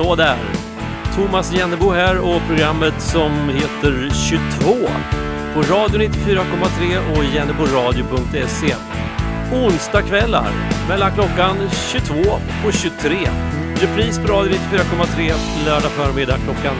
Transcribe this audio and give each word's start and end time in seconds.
Hallå 0.00 0.14
där! 0.14 0.38
Thomas 1.16 1.52
Jennebo 1.52 1.90
här 1.90 2.18
och 2.18 2.40
programmet 2.48 3.02
som 3.02 3.48
heter 3.48 4.10
22 4.30 4.88
på 5.54 5.60
Radio 5.60 6.00
94,3 6.00 7.16
och 7.16 7.24
jenneboradio.se. 7.24 8.74
Onsdagskvällar 9.52 10.50
mellan 10.88 11.12
klockan 11.12 11.56
22 11.92 12.14
och 12.66 12.72
23. 12.72 13.16
Repris 13.80 14.18
på 14.18 14.32
Radio 14.32 14.52
94,3 14.52 15.32
lördag 15.66 15.90
förmiddag 15.90 16.36
klockan 16.44 16.76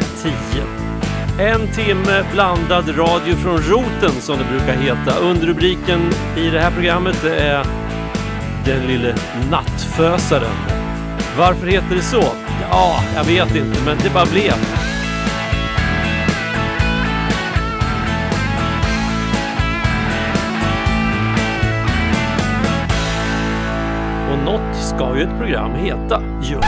10. 1.37 1.53
En 1.53 1.73
timme 1.73 2.25
blandad 2.33 2.99
radio 2.99 3.37
från 3.37 3.59
roten 3.59 4.21
som 4.21 4.39
det 4.39 4.45
brukar 4.45 4.75
heta. 4.75 5.19
Underrubriken 5.19 6.01
i 6.37 6.51
det 6.51 6.61
här 6.61 6.71
programmet 6.71 7.25
är 7.25 7.65
Den 8.65 8.87
lille 8.87 9.15
nattfösaren. 9.51 10.57
Varför 11.39 11.67
heter 11.67 11.95
det 11.95 12.03
så? 12.03 12.50
Ja, 12.61 13.03
jag 13.15 13.25
vet 13.25 13.57
inte, 13.57 13.81
men 13.85 13.99
det 14.03 14.11
bara 14.11 14.27
blev. 14.27 14.55
Och 24.31 24.39
något 24.45 24.77
ska 24.77 25.17
ju 25.17 25.23
ett 25.23 25.39
program 25.39 25.75
heta 25.75 26.23
ju. 26.43 26.61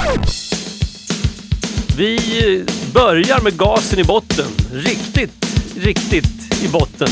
Vi 1.96 2.64
börjar 2.94 3.40
med 3.40 3.56
gasen 3.56 3.98
i 3.98 4.04
botten. 4.04 4.46
Riktigt, 4.72 5.46
riktigt 5.76 6.62
i 6.64 6.68
botten. 6.68 7.08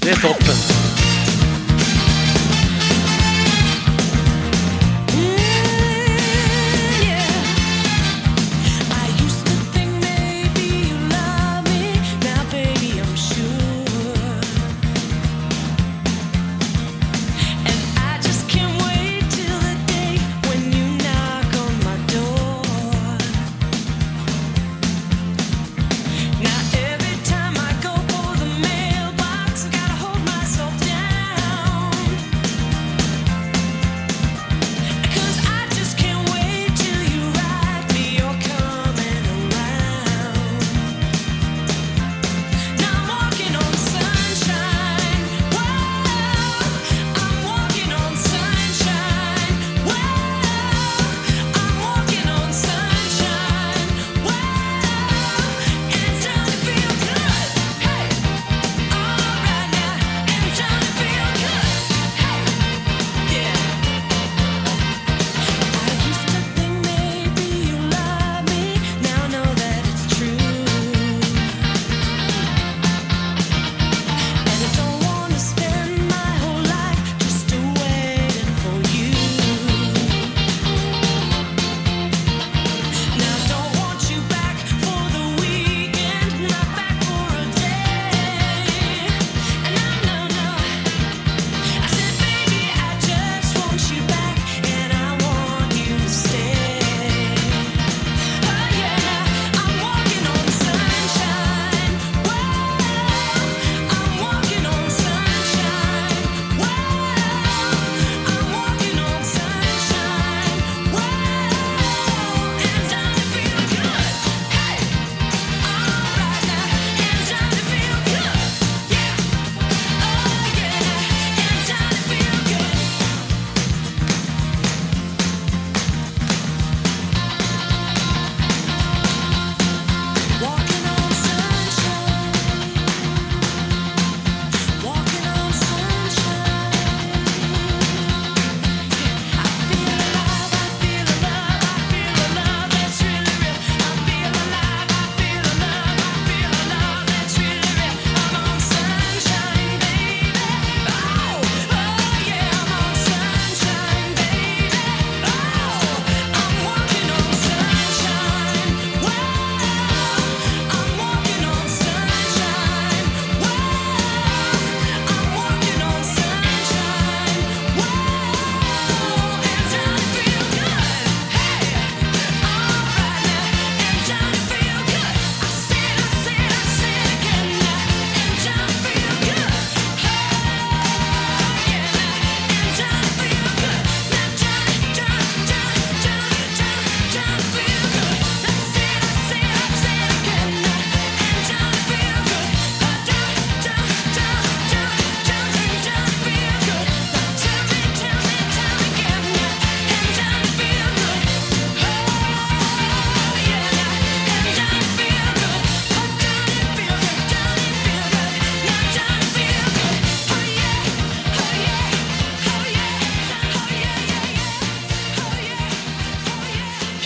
Det 0.00 0.10
är 0.10 0.16
toppen. 0.16 1.05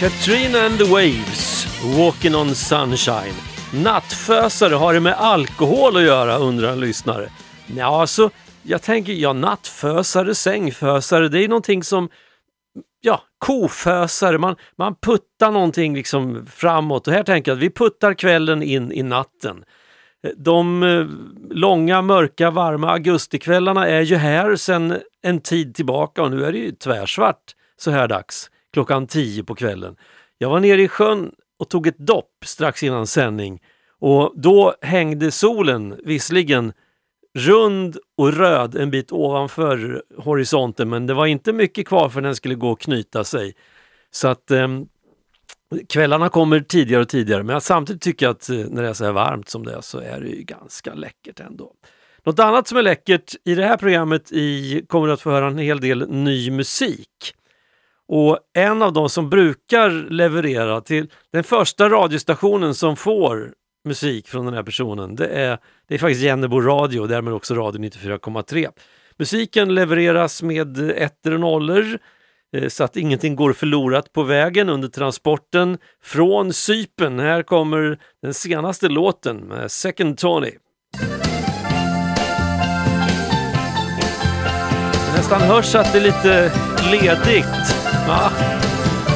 Katrina 0.01 0.59
and 0.59 0.79
the 0.79 0.85
Waves, 0.85 1.67
Walking 1.99 2.35
on 2.35 2.55
Sunshine. 2.55 3.35
Nattfösare, 3.75 4.75
har 4.75 4.95
det 4.95 5.01
med 5.01 5.13
alkohol 5.13 5.97
att 5.97 6.03
göra 6.03 6.37
undrar 6.37 6.73
en 6.73 6.81
lyssnare? 6.81 7.29
Ja, 7.77 8.01
alltså, 8.01 8.31
jag 8.63 8.83
tänker, 8.83 9.13
ja 9.13 9.33
nattfösare, 9.33 10.35
sängfösare, 10.35 11.29
det 11.29 11.45
är 11.45 11.49
någonting 11.49 11.83
som, 11.83 12.09
ja, 13.01 13.23
kofösare, 13.39 14.39
man, 14.39 14.57
man 14.77 14.95
puttar 14.95 15.51
någonting 15.51 15.95
liksom 15.95 16.47
framåt 16.47 17.07
och 17.07 17.13
här 17.13 17.23
tänker 17.23 17.51
jag 17.51 17.57
att 17.57 17.63
vi 17.63 17.71
puttar 17.71 18.15
kvällen 18.15 18.63
in 18.63 18.93
i 18.93 19.03
natten. 19.03 19.65
De 20.37 20.83
eh, 20.83 21.07
långa, 21.51 22.03
mörka, 22.03 22.51
varma 22.51 22.91
augustikvällarna 22.91 23.89
är 23.89 24.01
ju 24.01 24.17
här 24.17 24.57
sedan 24.57 24.97
en 25.23 25.41
tid 25.41 25.75
tillbaka 25.75 26.23
och 26.23 26.31
nu 26.31 26.45
är 26.45 26.53
det 26.53 26.59
ju 26.59 26.73
tvärsvart 26.73 27.55
så 27.77 27.91
här 27.91 28.09
dags 28.09 28.51
klockan 28.73 29.07
tio 29.07 29.45
på 29.45 29.55
kvällen. 29.55 29.97
Jag 30.39 30.51
var 30.51 30.61
nere 30.61 30.83
i 30.83 30.89
sjön 30.89 31.33
och 31.59 31.69
tog 31.69 31.87
ett 31.87 31.99
dopp 31.99 32.45
strax 32.45 32.83
innan 32.83 33.07
sändning 33.07 33.61
och 34.01 34.33
då 34.37 34.75
hängde 34.81 35.31
solen 35.31 36.01
visserligen 36.05 36.73
rund 37.39 37.97
och 38.17 38.33
röd 38.33 38.75
en 38.75 38.91
bit 38.91 39.13
ovanför 39.13 40.03
horisonten 40.17 40.89
men 40.89 41.07
det 41.07 41.15
var 41.15 41.27
inte 41.27 41.53
mycket 41.53 41.89
kvar 41.89 42.09
för 42.09 42.21
den 42.21 42.35
skulle 42.35 42.55
gå 42.55 42.71
och 42.71 42.81
knyta 42.81 43.25
sig. 43.25 43.55
Så 44.11 44.29
att 44.29 44.51
eh, 44.51 44.69
kvällarna 45.89 46.29
kommer 46.29 46.61
tidigare 46.61 47.03
och 47.03 47.09
tidigare 47.09 47.43
men 47.43 47.61
samtidigt 47.61 48.03
tycker 48.03 48.27
jag 48.27 48.31
att 48.31 48.49
eh, 48.49 48.57
när 48.57 48.83
det 48.83 48.89
är 48.89 48.93
så 48.93 49.05
här 49.05 49.13
varmt 49.13 49.49
som 49.49 49.67
det 49.67 49.75
är 49.75 49.81
så 49.81 49.99
är 49.99 50.21
det 50.21 50.29
ju 50.29 50.43
ganska 50.43 50.95
läckert 50.95 51.41
ändå. 51.41 51.73
Något 52.25 52.39
annat 52.39 52.69
som 52.69 52.79
är 52.79 52.83
läckert 52.83 53.35
i 53.45 53.55
det 53.55 53.65
här 53.65 53.77
programmet 53.77 54.33
i, 54.33 54.83
kommer 54.89 55.07
du 55.07 55.13
att 55.13 55.21
få 55.21 55.31
höra 55.31 55.47
en 55.47 55.59
hel 55.59 55.81
del 55.81 56.11
ny 56.11 56.51
musik. 56.51 57.35
Och 58.13 58.39
en 58.55 58.83
av 58.83 58.93
de 58.93 59.09
som 59.09 59.31
brukar 59.31 59.91
leverera 59.91 60.81
till 60.81 61.07
den 61.33 61.45
första 61.45 61.89
radiostationen 61.89 62.75
som 62.75 62.97
får 62.97 63.53
musik 63.85 64.29
från 64.29 64.45
den 64.45 64.55
här 64.55 64.63
personen, 64.63 65.17
det 65.17 65.27
är, 65.27 65.59
det 65.89 65.95
är 65.95 65.99
faktiskt 65.99 66.23
Jennebo 66.23 66.61
Radio 66.61 67.01
och 67.01 67.09
därmed 67.09 67.35
också 67.35 67.55
Radio 67.55 67.81
94,3. 67.81 68.69
Musiken 69.19 69.75
levereras 69.75 70.43
med 70.43 70.91
ettor 70.91 71.35
och 71.35 71.41
nollor 71.41 71.99
eh, 72.57 72.69
så 72.69 72.85
att 72.85 72.97
ingenting 72.97 73.37
går 73.37 73.53
förlorat 73.53 74.13
på 74.13 74.23
vägen 74.23 74.69
under 74.69 74.89
transporten 74.89 75.79
från 76.03 76.53
Sypen. 76.53 77.19
Här 77.19 77.43
kommer 77.43 77.99
den 78.23 78.35
senaste 78.35 78.89
låten 78.89 79.37
med 79.37 79.71
Second 79.71 80.19
Tony. 80.19 80.51
Det 85.07 85.17
nästan 85.17 85.41
hörs 85.41 85.75
att 85.75 85.93
det 85.93 85.99
är 85.99 86.03
lite 86.03 86.53
ledigt. 86.91 87.90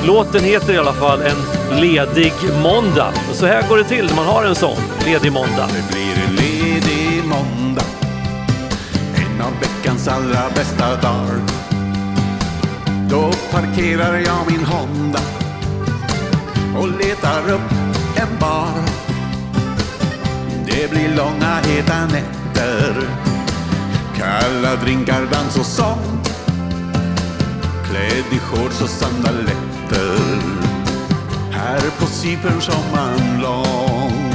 Låten 0.06 0.44
heter 0.44 0.74
i 0.74 0.78
alla 0.78 0.92
fall 0.92 1.22
En 1.22 1.80
ledig 1.80 2.32
måndag. 2.62 3.12
Och 3.30 3.36
så 3.36 3.46
här 3.46 3.68
går 3.68 3.78
det 3.78 3.84
till 3.84 4.06
när 4.06 4.14
man 4.14 4.26
har 4.26 4.44
en 4.44 4.54
sån 4.54 4.76
ledig 5.04 5.32
måndag. 5.32 5.68
Det 5.68 5.94
blir 5.94 6.24
en 6.26 6.34
ledig 6.34 7.24
måndag. 7.24 7.84
En 9.16 9.40
av 9.40 9.52
veckans 9.60 10.08
allra 10.08 10.50
bästa 10.54 10.88
dagar. 10.88 11.40
Då 13.10 13.32
parkerar 13.50 14.18
jag 14.18 14.50
min 14.50 14.64
Honda 14.64 15.20
och 16.78 16.88
letar 16.88 17.52
upp 17.52 17.72
en 18.16 18.38
bar. 18.40 18.84
Det 20.66 20.90
blir 20.90 21.16
långa 21.16 21.60
heta 21.64 22.06
nätter. 22.06 22.94
Kalla 24.16 24.76
drinkar, 24.76 25.26
dans 25.32 25.58
och 25.58 25.66
sång. 25.66 26.20
Klädd 27.90 28.32
i 28.32 28.38
shorts 28.38 28.82
och 28.82 28.90
nätter 29.90 30.19
Här 31.50 31.81
på 31.98 32.06
Cypern 32.06 32.60
sommaren 32.60 33.40
lång. 33.42 34.32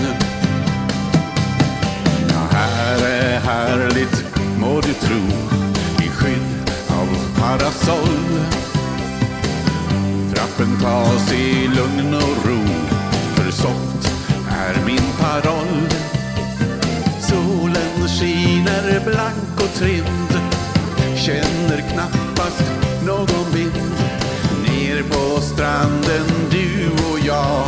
Ja, 2.30 2.58
här 2.58 3.08
är 3.08 3.40
härligt 3.40 4.26
må 4.60 4.82
du 4.82 4.94
tro 4.94 5.22
I 6.06 6.10
skydd 6.10 6.72
av 6.90 7.40
parasoll. 7.40 8.46
Trappen 10.34 10.78
tas 10.82 11.34
i 11.34 11.68
lugn 11.68 12.14
och 12.14 12.48
ro 12.48 12.66
För 13.36 13.52
soft 13.52 14.12
är 14.50 14.86
min 14.86 15.14
paroll. 15.20 15.90
Solen 17.22 18.08
skiner 18.08 19.02
blank 19.06 19.56
och 19.56 19.74
trind 19.80 20.42
Känner 21.16 21.82
knappast 21.92 22.64
någon 23.06 23.54
vind. 23.54 23.89
På 25.04 25.42
stranden 25.42 26.26
du 26.52 26.90
och 27.12 27.20
jag. 27.20 27.66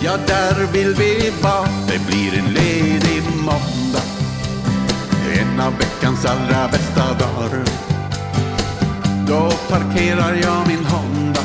Ja, 0.00 0.12
där 0.26 0.72
vill 0.72 0.94
vi 0.94 1.32
vara. 1.42 1.68
Det 1.88 2.06
blir 2.06 2.38
en 2.38 2.52
ledig 2.54 3.22
måndag. 3.36 4.04
En 5.32 5.60
av 5.60 5.72
veckans 5.78 6.24
allra 6.24 6.68
bästa 6.68 7.04
dagar. 7.04 7.64
Då 9.26 9.50
parkerar 9.68 10.34
jag 10.42 10.68
min 10.68 10.84
Honda 10.84 11.40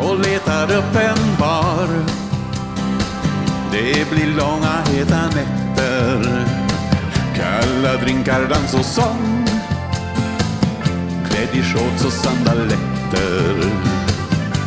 och 0.00 0.18
letar 0.18 0.64
upp 0.64 0.96
en 0.96 1.36
bar. 1.38 1.88
Det 3.72 4.10
blir 4.10 4.36
långa 4.36 4.82
heta 4.86 5.22
nätter. 5.26 6.44
Kalla 7.36 7.96
drinkar, 7.96 8.48
dans 8.48 8.74
och 8.74 8.84
sång. 8.84 9.46
Klädd 11.30 11.48
i 11.52 11.62
shorts 11.62 12.04
och 12.04 12.12
sandaletter 12.12 12.97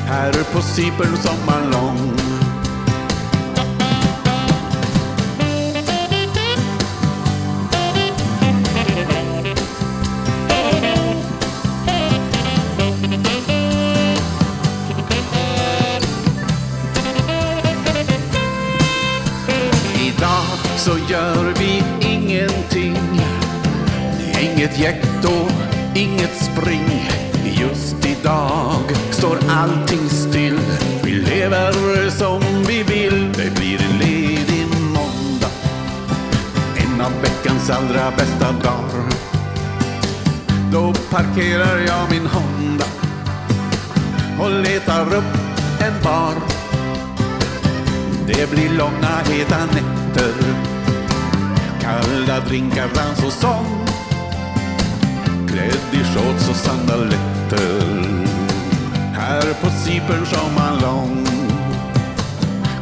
här 0.08 0.54
på 0.54 0.62
Cypern 0.62 1.18
sommaren 1.18 1.72
lång. 1.72 2.12
Idag 20.08 20.46
så 20.78 20.92
gör 21.10 21.54
vi 21.60 21.84
ingenting. 22.08 22.98
Inget 24.42 24.80
jäkt 24.80 25.26
och 25.26 25.52
inget 25.96 26.36
spring. 26.36 27.10
Just 27.46 28.01
dag 28.24 28.96
står 29.12 29.38
allting 29.50 30.10
still. 30.10 30.60
Vi 31.04 31.12
lever 31.12 32.10
som 32.10 32.42
vi 32.68 32.84
vill. 32.84 33.34
Det 33.34 33.56
blir 33.56 33.82
en 33.82 33.98
ledig 33.98 34.68
måndag. 34.68 35.52
En 36.76 37.02
av 37.02 37.12
veckans 37.22 37.70
allra 37.70 38.12
bästa 38.12 38.52
dagar. 38.52 39.10
Då 40.72 40.94
parkerar 41.10 41.80
jag 41.88 42.12
min 42.12 42.28
Honda 42.28 42.86
och 44.40 44.52
letar 44.52 45.16
upp 45.16 45.38
en 45.80 46.04
bar. 46.04 46.36
Det 48.28 48.52
blir 48.52 48.70
långa 48.70 49.18
heta 49.26 49.58
nätter. 49.66 50.34
Kalla 51.82 52.40
drinkar, 52.40 52.88
dans 52.96 53.24
och 53.24 53.34
sång. 53.34 53.81
Klädd 55.62 55.94
i 55.94 56.04
shorts 56.04 56.50
och 56.50 56.56
sandaletter. 56.56 57.82
Här 59.14 59.54
på 59.62 59.70
Cypern 59.70 60.26
sommaren 60.26 60.82
lång 60.82 61.26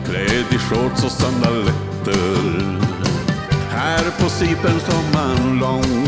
Klädd 0.06 0.54
i 0.54 0.58
shorts 0.58 1.04
och 1.04 1.12
sandaletter. 1.12 2.80
Här 3.70 4.04
på 4.20 4.30
Cypern 4.30 4.80
sommaren 4.80 5.60
lång. 5.60 6.06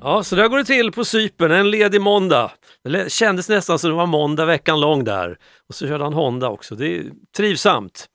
Ja, 0.00 0.22
så 0.22 0.36
där 0.36 0.48
går 0.48 0.58
det 0.58 0.64
till 0.64 0.92
på 0.92 1.04
Cypern. 1.04 1.52
En 1.52 1.70
ledig 1.70 2.00
måndag. 2.00 2.50
Det 2.84 3.12
kändes 3.12 3.48
nästan 3.48 3.78
som 3.78 3.90
det 3.90 3.96
var 3.96 4.06
måndag 4.06 4.44
veckan 4.44 4.80
lång 4.80 5.04
där. 5.04 5.38
Och 5.68 5.74
så 5.74 5.86
körde 5.86 6.04
han 6.04 6.12
Honda 6.12 6.48
också, 6.48 6.74
det 6.74 6.96
är 6.96 7.04
trivsamt. 7.36 8.08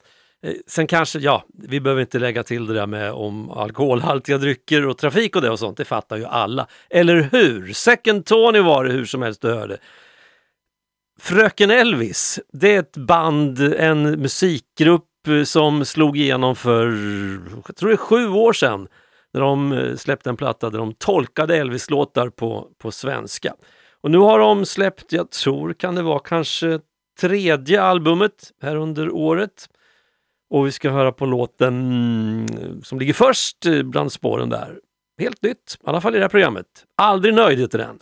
Eh, 0.44 0.54
sen 0.68 0.88
kanske, 0.88 1.20
ja, 1.20 1.46
vi 1.54 1.80
behöver 1.80 2.02
inte 2.02 2.20
lägga 2.20 2.44
till 2.44 2.66
det 2.66 2.74
där 2.74 2.88
med 2.88 3.12
om 3.12 3.52
alkoholhaltiga 3.52 4.38
drycker 4.38 4.88
och 4.88 4.98
trafik 4.98 5.36
och 5.36 5.42
det 5.42 5.50
och 5.50 5.60
sånt, 5.60 5.78
det 5.78 5.86
fattar 5.86 6.18
ju 6.18 6.26
alla. 6.26 6.68
Eller 6.90 7.30
hur? 7.32 7.74
Second 7.74 8.26
Tony 8.26 8.60
var 8.60 8.84
det 8.84 8.92
hur 8.92 9.06
som 9.06 9.22
helst 9.22 9.42
du 9.42 9.48
hörde. 9.48 9.78
Fröken 11.20 11.72
Elvis, 11.72 12.40
det 12.54 12.76
är 12.76 12.80
ett 12.80 12.98
band, 12.98 13.60
en 13.60 14.04
musikgrupp 14.22 15.28
eh, 15.28 15.44
som 15.44 15.86
slog 15.86 16.18
igenom 16.18 16.56
för, 16.56 16.86
jag 17.68 17.76
tror 17.76 17.90
det 17.90 17.96
är 17.96 17.98
sju 17.98 18.30
år 18.30 18.54
sedan 18.54 18.88
när 19.34 19.42
de 19.42 19.72
eh, 19.72 19.96
släppte 19.96 20.30
en 20.30 20.38
platta 20.38 20.70
där 20.70 20.80
de 20.80 20.94
tolkade 20.94 21.58
Elvis-låtar 21.58 22.30
på, 22.30 22.68
på 22.78 22.92
svenska. 22.92 23.54
Och 24.04 24.12
nu 24.12 24.18
har 24.18 24.40
de 24.40 24.66
släppt, 24.66 25.14
jag 25.14 25.32
tror 25.32 25.74
kan 25.74 25.96
det 25.96 26.02
vara 26.02 26.20
kanske 26.20 26.80
tredje 27.22 27.82
albumet 27.82 28.52
här 28.62 28.76
under 28.76 29.12
året. 29.12 29.70
Och 30.50 30.68
vi 30.68 30.72
ska 30.72 30.90
höra 30.90 31.12
på 31.12 31.26
låten 31.26 31.92
mm, 32.48 32.82
som 32.84 33.00
ligger 33.00 33.14
först 33.14 33.58
bland 33.84 34.12
spåren 34.12 34.50
där. 34.50 34.80
Helt 35.20 35.44
nytt, 35.44 35.78
i 35.80 35.90
alla 35.90 36.02
fall 36.02 36.16
i 36.16 36.18
det 36.18 36.24
här 36.24 36.30
programmet. 36.30 36.66
Aldrig 36.98 37.34
nöjd 37.34 37.60
heter 37.60 37.78
den. 37.78 38.00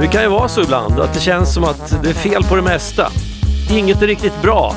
Det 0.00 0.06
kan 0.06 0.22
ju 0.22 0.28
vara 0.28 0.48
så 0.48 0.62
ibland 0.62 1.00
att 1.00 1.14
det 1.14 1.20
känns 1.20 1.54
som 1.54 1.64
att 1.64 2.02
det 2.02 2.10
är 2.10 2.14
fel 2.14 2.42
på 2.42 2.56
det 2.56 2.62
mesta. 2.62 3.12
Inget 3.70 4.02
är 4.02 4.06
riktigt 4.06 4.42
bra 4.42 4.74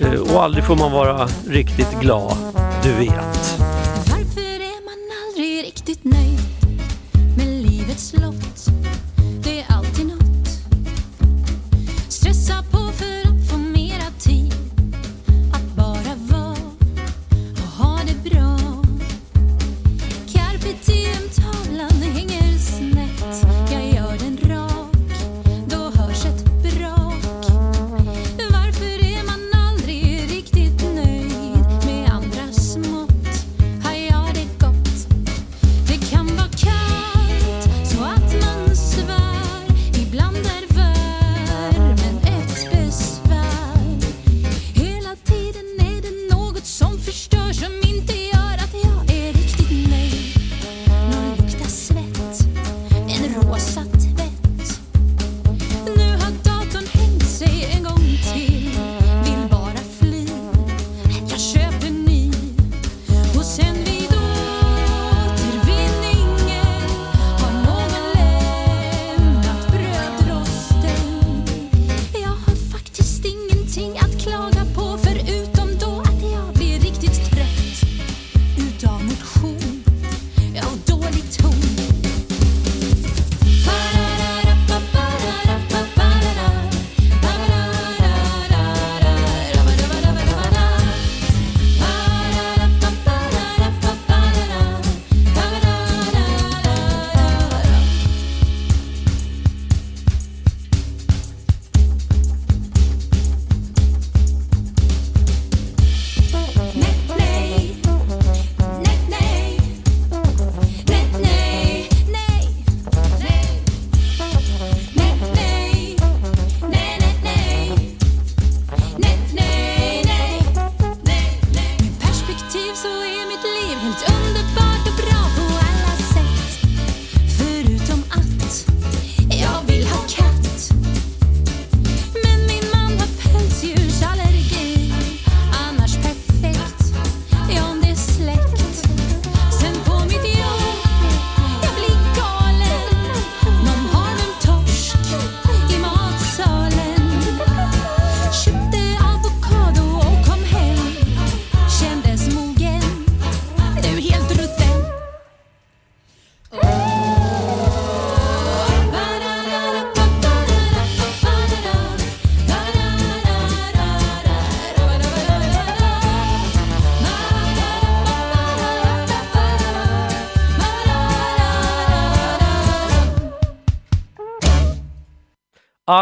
eh, 0.00 0.20
och 0.20 0.42
aldrig 0.42 0.64
får 0.64 0.76
man 0.76 0.92
vara 0.92 1.28
riktigt 1.48 2.00
glad, 2.00 2.36
du 2.82 2.92
vet. 2.92 3.75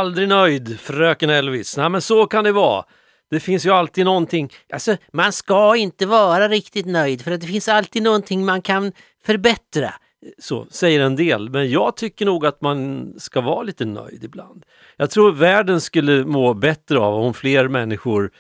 Aldrig 0.05 0.29
nöjd, 0.29 0.81
fröken 0.81 1.31
Elvis. 1.31 1.77
Nej 1.77 1.89
men 1.89 2.03
så 2.03 2.27
kan 2.27 2.45
det 2.45 2.53
vara. 2.53 2.85
Det 3.31 3.41
finns 3.41 3.67
ju 3.67 3.71
alltid 3.71 4.05
någonting. 4.05 4.53
Alltså, 4.73 4.97
man 5.13 5.33
ska 5.33 5.77
inte 5.77 6.07
vara 6.07 6.49
riktigt 6.49 6.87
nöjd 6.87 7.23
för 7.23 7.33
att 7.33 7.41
det 7.41 7.47
finns 7.47 7.69
alltid 7.69 8.03
någonting 8.03 8.45
man 8.45 8.63
kan 8.63 8.93
förbättra. 9.25 9.95
Så 10.39 10.67
säger 10.71 11.01
en 11.01 11.17
del, 11.17 11.51
men 11.51 11.71
jag 11.71 11.97
tycker 11.97 12.27
nog 12.27 12.47
att 12.47 12.61
man 12.61 13.13
ska 13.19 13.41
vara 13.41 13.63
lite 13.63 13.85
nöjd 13.85 14.25
ibland. 14.25 14.65
Jag 14.97 15.11
tror 15.11 15.33
världen 15.33 15.81
skulle 15.81 16.25
må 16.25 16.55
bättre 16.55 16.99
av 16.99 17.15
om 17.15 17.35
fler 17.35 17.69
människor 17.69 18.31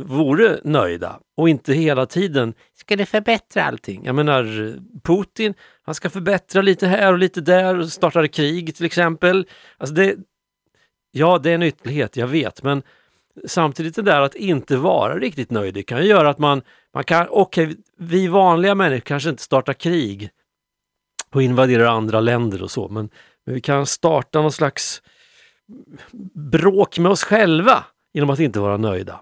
vore 0.00 0.60
nöjda 0.64 1.20
och 1.36 1.48
inte 1.48 1.72
hela 1.72 2.06
tiden 2.06 2.54
Ska 2.74 2.96
det 2.96 3.06
förbättra 3.06 3.64
allting? 3.64 4.04
Jag 4.04 4.14
menar 4.14 4.44
Putin, 5.04 5.54
han 5.82 5.94
ska 5.94 6.10
förbättra 6.10 6.62
lite 6.62 6.86
här 6.86 7.12
och 7.12 7.18
lite 7.18 7.40
där 7.40 7.78
och 7.78 7.88
startar 7.88 8.26
krig 8.26 8.76
till 8.76 8.86
exempel. 8.86 9.46
Alltså 9.78 9.94
det, 9.94 10.16
ja, 11.16 11.38
det 11.38 11.50
är 11.50 11.54
en 11.54 11.62
ytterlighet, 11.62 12.16
jag 12.16 12.26
vet, 12.26 12.62
men 12.62 12.82
samtidigt 13.46 13.94
det 13.94 14.02
där 14.02 14.20
att 14.20 14.34
inte 14.34 14.76
vara 14.76 15.18
riktigt 15.18 15.50
nöjd, 15.50 15.74
det 15.74 15.82
kan 15.82 15.98
ju 15.98 16.04
göra 16.04 16.30
att 16.30 16.38
man, 16.38 16.62
man 16.94 17.04
kan, 17.04 17.26
okej, 17.30 17.76
vi 17.98 18.28
vanliga 18.28 18.74
människor 18.74 19.00
kanske 19.00 19.30
inte 19.30 19.42
startar 19.42 19.72
krig 19.72 20.30
och 21.30 21.42
invaderar 21.42 21.86
andra 21.86 22.20
länder 22.20 22.62
och 22.62 22.70
så, 22.70 22.88
men, 22.88 23.08
men 23.46 23.54
vi 23.54 23.60
kan 23.60 23.86
starta 23.86 24.42
någon 24.42 24.52
slags 24.52 25.02
bråk 26.34 26.98
med 26.98 27.12
oss 27.12 27.24
själva 27.24 27.84
genom 28.14 28.30
att 28.30 28.40
inte 28.40 28.60
vara 28.60 28.76
nöjda, 28.76 29.20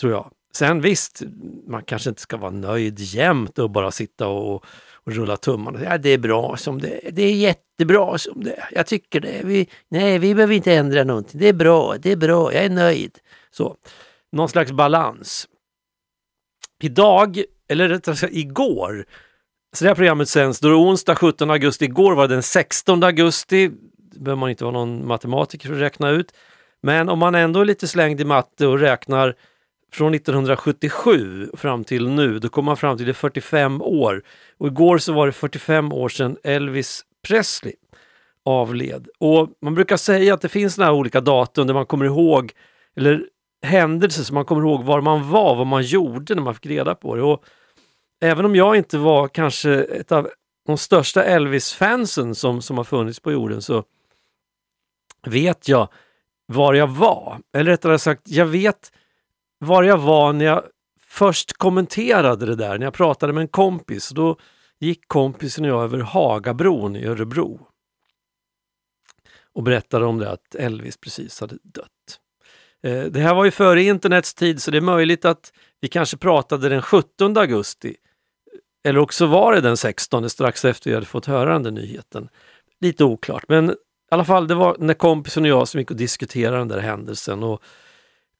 tror 0.00 0.12
jag. 0.12 0.30
Sen 0.54 0.80
visst, 0.80 1.22
man 1.66 1.82
kanske 1.82 2.10
inte 2.10 2.22
ska 2.22 2.36
vara 2.36 2.50
nöjd 2.50 2.98
jämt 2.98 3.58
och 3.58 3.70
bara 3.70 3.90
sitta 3.90 4.28
och, 4.28 4.54
och 4.54 4.66
rulla 5.10 5.36
tummarna. 5.36 5.84
Ja, 5.84 5.98
det 5.98 6.10
är 6.10 6.18
bra 6.18 6.56
som 6.56 6.80
det 6.80 7.06
är. 7.06 7.10
Det 7.10 7.22
är 7.22 7.34
jättebra 7.34 8.18
som 8.18 8.44
det 8.44 8.52
är. 8.52 8.68
Jag 8.72 8.86
tycker 8.86 9.20
det. 9.20 9.40
Vi, 9.44 9.68
nej, 9.88 10.18
vi 10.18 10.34
behöver 10.34 10.54
inte 10.54 10.74
ändra 10.74 11.04
någonting. 11.04 11.40
Det 11.40 11.48
är 11.48 11.52
bra, 11.52 11.94
det 11.98 12.12
är 12.12 12.16
bra, 12.16 12.54
jag 12.54 12.64
är 12.64 12.70
nöjd. 12.70 13.18
Så, 13.50 13.76
någon 14.32 14.48
slags 14.48 14.72
balans. 14.72 15.48
Idag, 16.82 17.42
eller 17.68 17.88
rättare 17.88 18.16
sagt 18.16 18.34
igår, 18.34 19.04
så 19.72 19.84
det 19.84 19.88
här 19.88 19.94
programmet 19.94 20.28
sänds 20.28 20.60
då 20.60 20.68
det 20.68 20.74
är 20.74 20.80
onsdag 20.80 21.14
17 21.14 21.50
augusti. 21.50 21.84
Igår 21.84 22.14
var 22.14 22.28
det 22.28 22.34
den 22.34 22.42
16 22.42 23.02
augusti. 23.02 23.70
Det 24.12 24.20
behöver 24.20 24.40
man 24.40 24.50
inte 24.50 24.64
vara 24.64 24.72
någon 24.72 25.06
matematiker 25.06 25.68
för 25.68 25.74
att 25.74 25.80
räkna 25.80 26.10
ut. 26.10 26.32
Men 26.82 27.08
om 27.08 27.18
man 27.18 27.34
ändå 27.34 27.60
är 27.60 27.64
lite 27.64 27.88
slängd 27.88 28.20
i 28.20 28.24
matte 28.24 28.66
och 28.66 28.78
räknar 28.78 29.36
från 29.92 30.14
1977 30.14 31.50
fram 31.54 31.84
till 31.84 32.08
nu, 32.08 32.38
då 32.38 32.48
kom 32.48 32.64
man 32.64 32.76
fram 32.76 32.96
till 32.96 33.06
det 33.06 33.14
45 33.14 33.82
år. 33.82 34.22
Och 34.58 34.66
igår 34.66 34.98
så 34.98 35.12
var 35.12 35.26
det 35.26 35.32
45 35.32 35.92
år 35.92 36.08
sedan 36.08 36.36
Elvis 36.42 37.04
Presley 37.28 37.74
avled. 38.44 39.08
Och 39.18 39.48
man 39.62 39.74
brukar 39.74 39.96
säga 39.96 40.34
att 40.34 40.40
det 40.40 40.48
finns 40.48 40.78
några 40.78 40.92
olika 40.92 41.20
datum 41.20 41.66
där 41.66 41.74
man 41.74 41.86
kommer 41.86 42.04
ihåg, 42.04 42.52
eller 42.96 43.26
händelser 43.62 44.22
som 44.22 44.34
man 44.34 44.44
kommer 44.44 44.62
ihåg 44.62 44.84
var 44.84 45.00
man 45.00 45.30
var, 45.30 45.54
vad 45.54 45.66
man 45.66 45.82
gjorde 45.82 46.34
när 46.34 46.42
man 46.42 46.54
fick 46.54 46.66
reda 46.66 46.94
på 46.94 47.16
det. 47.16 47.22
Och 47.22 47.44
även 48.22 48.44
om 48.44 48.56
jag 48.56 48.76
inte 48.76 48.98
var 48.98 49.28
kanske 49.28 49.70
ett 49.70 50.12
av 50.12 50.30
de 50.66 50.78
största 50.78 51.24
Elvis-fansen 51.24 52.34
som, 52.34 52.62
som 52.62 52.76
har 52.76 52.84
funnits 52.84 53.20
på 53.20 53.32
jorden 53.32 53.62
så 53.62 53.84
vet 55.26 55.68
jag 55.68 55.88
var 56.46 56.74
jag 56.74 56.86
var. 56.86 57.38
Eller 57.52 57.70
rättare 57.70 57.98
sagt, 57.98 58.22
jag 58.24 58.46
vet 58.46 58.92
var 59.60 59.82
jag 59.82 59.98
var 59.98 60.32
när 60.32 60.44
jag 60.44 60.64
först 61.00 61.52
kommenterade 61.52 62.46
det 62.46 62.56
där, 62.56 62.78
när 62.78 62.86
jag 62.86 62.94
pratade 62.94 63.32
med 63.32 63.40
en 63.40 63.48
kompis. 63.48 64.08
Då 64.08 64.36
gick 64.78 65.08
kompisen 65.08 65.64
och 65.64 65.70
jag 65.70 65.82
över 65.82 65.98
Hagabron 65.98 66.96
i 66.96 67.06
Örebro 67.06 67.66
och 69.52 69.62
berättade 69.62 70.04
om 70.04 70.18
det 70.18 70.30
att 70.30 70.54
Elvis 70.54 70.96
precis 70.96 71.40
hade 71.40 71.58
dött. 71.62 72.20
Eh, 72.82 73.02
det 73.02 73.20
här 73.20 73.34
var 73.34 73.44
ju 73.44 73.50
före 73.50 73.82
internets 73.82 74.34
tid 74.34 74.62
så 74.62 74.70
det 74.70 74.76
är 74.76 74.82
möjligt 74.82 75.24
att 75.24 75.52
vi 75.80 75.88
kanske 75.88 76.16
pratade 76.16 76.68
den 76.68 76.82
17 76.82 77.36
augusti. 77.36 77.96
Eller 78.84 79.00
också 79.00 79.26
var 79.26 79.52
det 79.52 79.60
den 79.60 79.76
16 79.76 80.30
strax 80.30 80.64
efter 80.64 80.90
vi 80.90 80.94
hade 80.94 81.06
fått 81.06 81.26
höra 81.26 81.52
den 81.52 81.62
där 81.62 81.70
nyheten. 81.70 82.28
Lite 82.80 83.04
oklart 83.04 83.44
men 83.48 83.70
i 83.70 83.74
alla 84.10 84.24
fall 84.24 84.48
det 84.48 84.54
var 84.54 84.76
när 84.78 84.94
kompisen 84.94 85.42
och 85.42 85.48
jag 85.48 85.68
som 85.68 85.80
gick 85.80 85.90
och 85.90 85.96
diskuterade 85.96 86.58
den 86.58 86.68
där 86.68 86.78
händelsen 86.78 87.42
och 87.42 87.62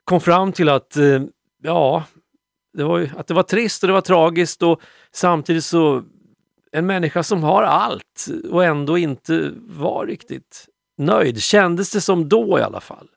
kom 0.05 0.21
fram 0.21 0.53
till 0.53 0.69
att 0.69 0.97
eh, 0.97 1.23
ja, 1.63 2.05
det 2.73 2.85
var, 2.85 3.11
att 3.17 3.27
det 3.27 3.35
var 3.35 3.43
trist 3.43 3.83
och 3.83 3.87
det 3.87 3.93
var 3.93 4.01
tragiskt 4.01 4.63
och 4.63 4.81
samtidigt 5.13 5.65
så 5.65 6.05
en 6.73 6.87
människa 6.87 7.23
som 7.23 7.43
har 7.43 7.63
allt 7.63 8.27
och 8.51 8.65
ändå 8.65 8.99
inte 8.99 9.53
var 9.57 10.07
riktigt 10.07 10.67
nöjd, 10.99 11.43
kändes 11.43 11.93
det 11.93 12.01
som 12.01 12.29
då 12.29 12.59
i 12.59 12.63
alla 12.63 12.81
fall, 12.81 13.09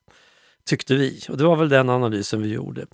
tyckte 0.66 0.94
vi. 0.94 1.20
Och 1.28 1.36
det 1.36 1.44
var 1.44 1.56
väl 1.56 1.68
den 1.68 1.90
analysen 1.90 2.42
vi 2.42 2.48
gjorde. 2.48 2.86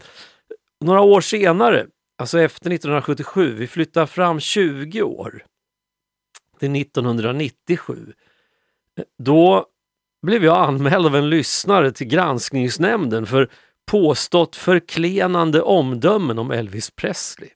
Några 0.80 1.00
år 1.00 1.20
senare, 1.20 1.86
alltså 2.18 2.40
efter 2.40 2.70
1977, 2.70 3.54
vi 3.54 3.66
flyttar 3.66 4.06
fram 4.06 4.40
20 4.40 5.02
år 5.02 5.44
till 6.58 6.76
1997. 6.76 8.12
Eh, 8.98 9.04
då 9.18 9.66
blev 10.22 10.44
jag 10.44 10.56
anmäld 10.56 11.06
av 11.06 11.16
en 11.16 11.30
lyssnare 11.30 11.92
till 11.92 12.06
granskningsnämnden 12.06 13.26
för 13.26 13.50
påstått 13.90 14.56
förklenande 14.56 15.62
omdömen 15.62 16.38
om 16.38 16.50
Elvis 16.50 16.90
Presley. 16.90 17.48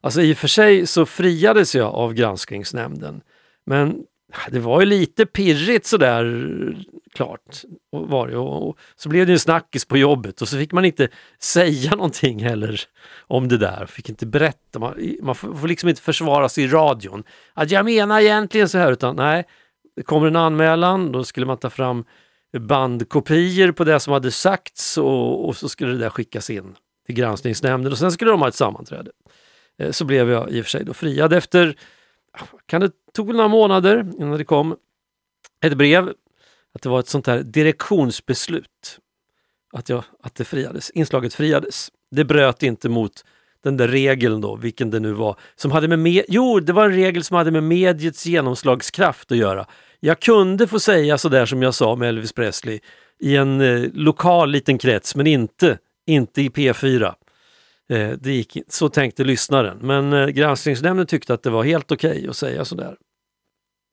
Alltså 0.00 0.22
i 0.22 0.32
och 0.32 0.36
för 0.36 0.48
sig 0.48 0.86
så 0.86 1.06
friades 1.06 1.74
jag 1.74 1.94
av 1.94 2.14
granskningsnämnden. 2.14 3.20
Men 3.66 3.96
det 4.50 4.58
var 4.58 4.80
ju 4.80 4.86
lite 4.86 5.26
pirrigt 5.26 5.86
sådär 5.86 6.24
klart. 7.14 7.62
Var 7.90 8.28
det. 8.28 8.36
Och, 8.36 8.78
så 8.96 9.08
blev 9.08 9.26
det 9.26 9.32
en 9.32 9.38
snackis 9.38 9.84
på 9.84 9.96
jobbet 9.96 10.42
och 10.42 10.48
så 10.48 10.58
fick 10.58 10.72
man 10.72 10.84
inte 10.84 11.08
säga 11.38 11.90
någonting 11.90 12.44
heller 12.44 12.80
om 13.18 13.48
det 13.48 13.58
där. 13.58 13.86
Fick 13.86 14.08
inte 14.08 14.26
berätta. 14.26 14.78
Man, 14.78 15.16
man 15.22 15.34
får 15.34 15.68
liksom 15.68 15.88
inte 15.88 16.02
försvara 16.02 16.48
sig 16.48 16.64
i 16.64 16.68
radion. 16.68 17.24
Att 17.54 17.70
jag 17.70 17.84
menar 17.84 18.20
egentligen 18.20 18.68
så 18.68 18.78
här 18.78 18.92
utan 18.92 19.16
nej, 19.16 19.44
det 19.96 20.02
kommer 20.02 20.26
en 20.26 20.36
anmälan, 20.36 21.12
då 21.12 21.24
skulle 21.24 21.46
man 21.46 21.58
ta 21.58 21.70
fram 21.70 22.04
bandkopior 22.58 23.72
på 23.72 23.84
det 23.84 24.00
som 24.00 24.12
hade 24.12 24.30
sagts 24.30 24.98
och, 24.98 25.48
och, 25.48 25.56
så 25.56 25.68
skulle 25.68 25.92
det 25.92 25.98
där 25.98 26.10
skickas 26.10 26.50
in 26.50 26.76
till 27.06 27.14
granskningsnämnden 27.14 27.92
och 27.92 27.98
sen 27.98 28.12
skulle 28.12 28.30
de 28.30 28.40
ha 28.40 28.48
ett 28.48 28.54
sammanträde. 28.54 29.10
Eh, 29.78 29.90
så 29.90 30.04
blev 30.04 30.30
jag 30.30 30.50
i 30.50 30.60
och 30.60 30.64
för 30.64 30.70
sig 30.70 30.84
då 30.84 30.94
friad 30.94 31.32
efter, 31.32 31.76
kan 32.66 32.80
det 32.80 32.90
tog 33.12 33.34
några 33.34 33.48
månader 33.48 34.12
innan 34.18 34.38
det 34.38 34.44
kom 34.44 34.76
ett 35.60 35.76
brev 35.76 36.12
att 36.74 36.82
det 36.82 36.88
var 36.88 37.00
ett 37.00 37.08
sånt 37.08 37.26
här 37.26 37.42
direktionsbeslut. 37.42 38.98
Att, 39.72 39.88
jag, 39.88 40.04
att 40.22 40.34
det 40.34 40.44
friades, 40.44 40.90
inslaget 40.90 41.34
friades. 41.34 41.90
Det 42.10 42.24
bröt 42.24 42.62
inte 42.62 42.88
mot 42.88 43.24
den 43.62 43.76
där 43.76 43.88
regeln 43.88 44.40
då, 44.40 44.56
vilken 44.56 44.90
det 44.90 45.00
nu 45.00 45.12
var, 45.12 45.36
som 45.56 45.70
hade 45.70 45.88
med, 45.88 45.98
med 45.98 46.24
jo, 46.28 46.60
det 46.60 46.72
var 46.72 46.84
en 46.84 46.92
regel 46.92 47.24
som 47.24 47.36
hade 47.36 47.50
med 47.50 47.62
mediets 47.62 48.26
genomslagskraft 48.26 49.32
att 49.32 49.38
göra. 49.38 49.66
Jag 50.00 50.20
kunde 50.20 50.66
få 50.66 50.80
säga 50.80 51.18
sådär 51.18 51.46
som 51.46 51.62
jag 51.62 51.74
sa 51.74 51.96
med 51.96 52.08
Elvis 52.08 52.32
Presley 52.32 52.80
i 53.20 53.36
en 53.36 53.60
eh, 53.60 53.90
lokal 53.92 54.50
liten 54.50 54.78
krets, 54.78 55.16
men 55.16 55.26
inte, 55.26 55.78
inte 56.06 56.42
i 56.42 56.48
P4. 56.48 57.14
Eh, 57.88 58.10
det 58.10 58.32
gick, 58.32 58.58
så 58.68 58.88
tänkte 58.88 59.24
lyssnaren, 59.24 59.78
men 59.80 60.12
eh, 60.12 60.26
granskningsnämnden 60.26 61.06
tyckte 61.06 61.34
att 61.34 61.42
det 61.42 61.50
var 61.50 61.64
helt 61.64 61.92
okej 61.92 62.10
okay 62.10 62.28
att 62.28 62.36
säga 62.36 62.64
sådär. 62.64 62.96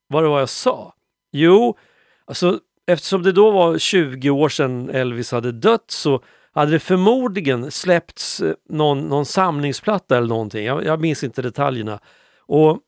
Vad 0.08 0.24
det 0.24 0.28
var 0.28 0.40
jag 0.40 0.50
sa? 0.50 0.94
Jo, 1.32 1.78
alltså 2.26 2.60
eftersom 2.88 3.24
det 3.24 3.32
då 3.32 3.52
var 3.52 3.78
20 3.78 4.30
år 4.30 4.50
sedan 4.50 4.90
Elvis 4.90 5.32
hade 5.32 5.52
dött 5.52 5.92
så 5.92 6.24
hade 6.52 6.72
det 6.72 6.80
förmodligen 6.80 7.72
släppts 7.72 8.42
eh, 8.42 8.54
någon, 8.70 9.00
någon 9.00 9.26
samlingsplatta 9.26 10.18
eller 10.18 10.28
någonting. 10.28 10.66
Jag, 10.66 10.86
jag 10.86 11.02
minns 11.02 11.24
inte 11.24 11.42
detaljerna. 11.42 12.00
Och 12.40 12.80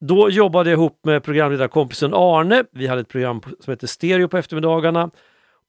då 0.00 0.30
jobbade 0.30 0.70
jag 0.70 0.76
ihop 0.76 1.00
med 1.04 1.22
programledarkompisen 1.22 2.14
Arne. 2.14 2.64
Vi 2.72 2.86
hade 2.86 3.00
ett 3.00 3.08
program 3.08 3.40
som 3.60 3.70
hette 3.70 3.88
Stereo 3.88 4.28
på 4.28 4.38
eftermiddagarna. 4.38 5.10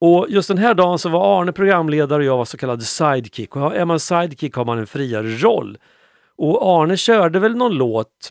Och 0.00 0.26
just 0.28 0.48
den 0.48 0.58
här 0.58 0.74
dagen 0.74 0.98
så 0.98 1.08
var 1.08 1.40
Arne 1.40 1.52
programledare 1.52 2.18
och 2.18 2.24
jag 2.24 2.36
var 2.36 2.44
så 2.44 2.56
kallad 2.56 2.82
sidekick. 2.82 3.56
Och 3.56 3.76
är 3.76 3.84
man 3.84 4.00
sidekick 4.00 4.54
har 4.54 4.64
man 4.64 4.78
en 4.78 4.86
friare 4.86 5.36
roll. 5.36 5.78
Och 6.36 6.80
Arne 6.80 6.96
körde 6.96 7.38
väl 7.38 7.56
någon 7.56 7.74
låt 7.74 8.30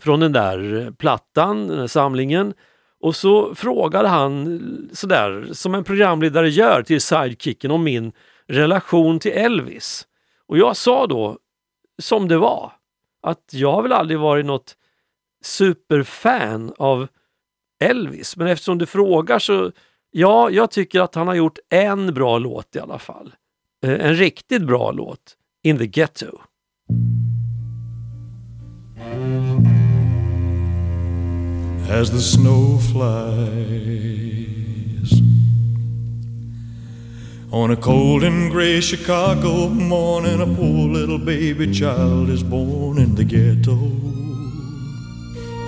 från 0.00 0.20
den 0.20 0.32
där 0.32 0.90
plattan, 0.98 1.68
den 1.68 1.78
där 1.78 1.86
samlingen. 1.86 2.54
Och 3.00 3.16
så 3.16 3.54
frågade 3.54 4.08
han 4.08 4.60
sådär, 4.92 5.48
som 5.52 5.74
en 5.74 5.84
programledare 5.84 6.50
gör 6.50 6.82
till 6.82 7.00
sidekicken 7.00 7.70
om 7.70 7.84
min 7.84 8.12
relation 8.48 9.18
till 9.18 9.32
Elvis. 9.32 10.06
Och 10.46 10.58
jag 10.58 10.76
sa 10.76 11.06
då, 11.06 11.38
som 12.02 12.28
det 12.28 12.38
var, 12.38 12.72
att 13.22 13.50
jag 13.52 13.72
har 13.72 13.82
väl 13.82 13.92
aldrig 13.92 14.18
varit 14.18 14.46
något 14.46 14.76
superfan 15.44 16.72
av 16.78 17.08
Elvis. 17.80 18.36
Men 18.36 18.46
eftersom 18.46 18.78
du 18.78 18.86
frågar 18.86 19.38
så, 19.38 19.72
ja, 20.10 20.50
jag 20.50 20.70
tycker 20.70 21.00
att 21.00 21.14
han 21.14 21.28
har 21.28 21.34
gjort 21.34 21.58
en 21.70 22.14
bra 22.14 22.38
låt 22.38 22.76
i 22.76 22.78
alla 22.78 22.98
fall. 22.98 23.34
Eh, 23.84 24.06
en 24.06 24.14
riktigt 24.14 24.62
bra 24.62 24.90
låt, 24.92 25.36
In 25.62 25.78
the 25.78 25.86
Ghetto. 25.86 26.38
as 31.88 32.10
the 32.10 32.20
snow 32.20 32.78
flies. 32.78 34.14
On 37.52 37.70
a 37.70 37.76
cold 37.76 38.24
and 38.24 38.50
gray 38.50 38.80
Chicago 38.80 39.68
morning, 39.68 40.40
a 40.40 40.46
poor 40.46 40.88
little 40.88 41.18
baby 41.18 41.72
child 41.72 42.30
is 42.30 42.42
born 42.42 42.98
in 42.98 43.14
the 43.14 43.24
ghetto. 43.24 43.78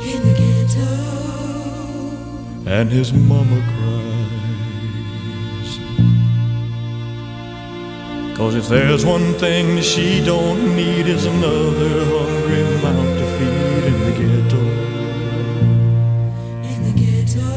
In 0.07 0.21
the 0.23 0.35
ghetto. 0.41 0.93
And 2.71 2.89
his 2.91 3.13
mama 3.13 3.59
cries. 3.73 3.97
Cause 8.37 8.55
if 8.55 8.69
there's 8.69 9.05
one 9.05 9.35
thing 9.35 9.81
she 9.81 10.25
don't 10.25 10.77
need 10.77 11.07
is 11.09 11.25
another 11.27 12.05
hungry 12.13 12.63
mouth 12.85 13.19
to 13.19 13.27
feed 13.37 13.85
in 13.91 13.99
the 14.07 14.13
ghetto. 14.21 14.63
In 16.73 16.81
the 16.87 16.93
ghetto. 17.03 17.51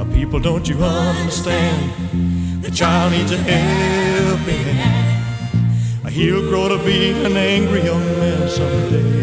Uh, 0.00 0.04
People, 0.12 0.40
don't 0.40 0.68
you 0.68 0.76
understand? 0.82 2.62
The 2.62 2.70
child 2.70 3.12
needs 3.12 3.32
a 3.32 3.38
helping 3.38 4.66
hand. 4.82 6.12
He'll 6.12 6.48
grow 6.50 6.68
to 6.68 6.78
be 6.84 7.12
an 7.24 7.36
angry 7.36 7.82
young 7.84 8.04
man 8.20 8.48
someday. 8.48 9.15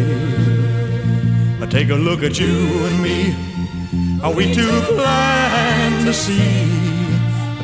Take 1.74 1.90
a 1.90 1.96
look 1.96 2.22
at 2.22 2.38
you 2.38 2.54
and 2.86 3.02
me. 3.02 3.34
Are 4.22 4.32
we 4.32 4.54
too 4.54 4.80
blind 4.94 6.06
to 6.06 6.14
see? 6.14 6.70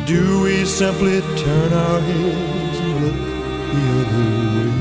Do 0.05 0.43
we 0.43 0.65
simply 0.65 1.21
turn 1.37 1.73
our 1.73 2.01
heads 2.01 2.81
and 2.81 3.03
look 3.05 3.15
the 3.73 3.85
other 4.01 4.27
way? 4.57 4.73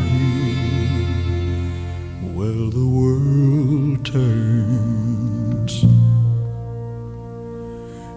Well, 2.34 2.72
the 2.72 2.88
world 2.88 4.04
turns. 4.04 5.84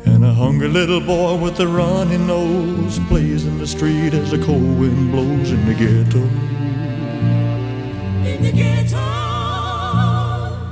And 0.07 0.25
a 0.25 0.33
hungry 0.33 0.69
little 0.69 1.03
boy 1.03 1.37
with 1.37 1.61
a 1.61 1.67
runny 1.69 2.17
nose 2.17 2.99
plays 3.09 3.45
in 3.45 3.59
the 3.59 3.67
street 3.67 4.15
as 4.15 4.31
the 4.31 4.39
cold 4.39 4.79
wind 4.79 5.13
blows 5.13 5.53
in 5.53 5.67
the 5.67 5.75
ghetto. 5.75 6.23
In 8.27 8.43
the 8.43 8.51
ghetto. 8.51 9.12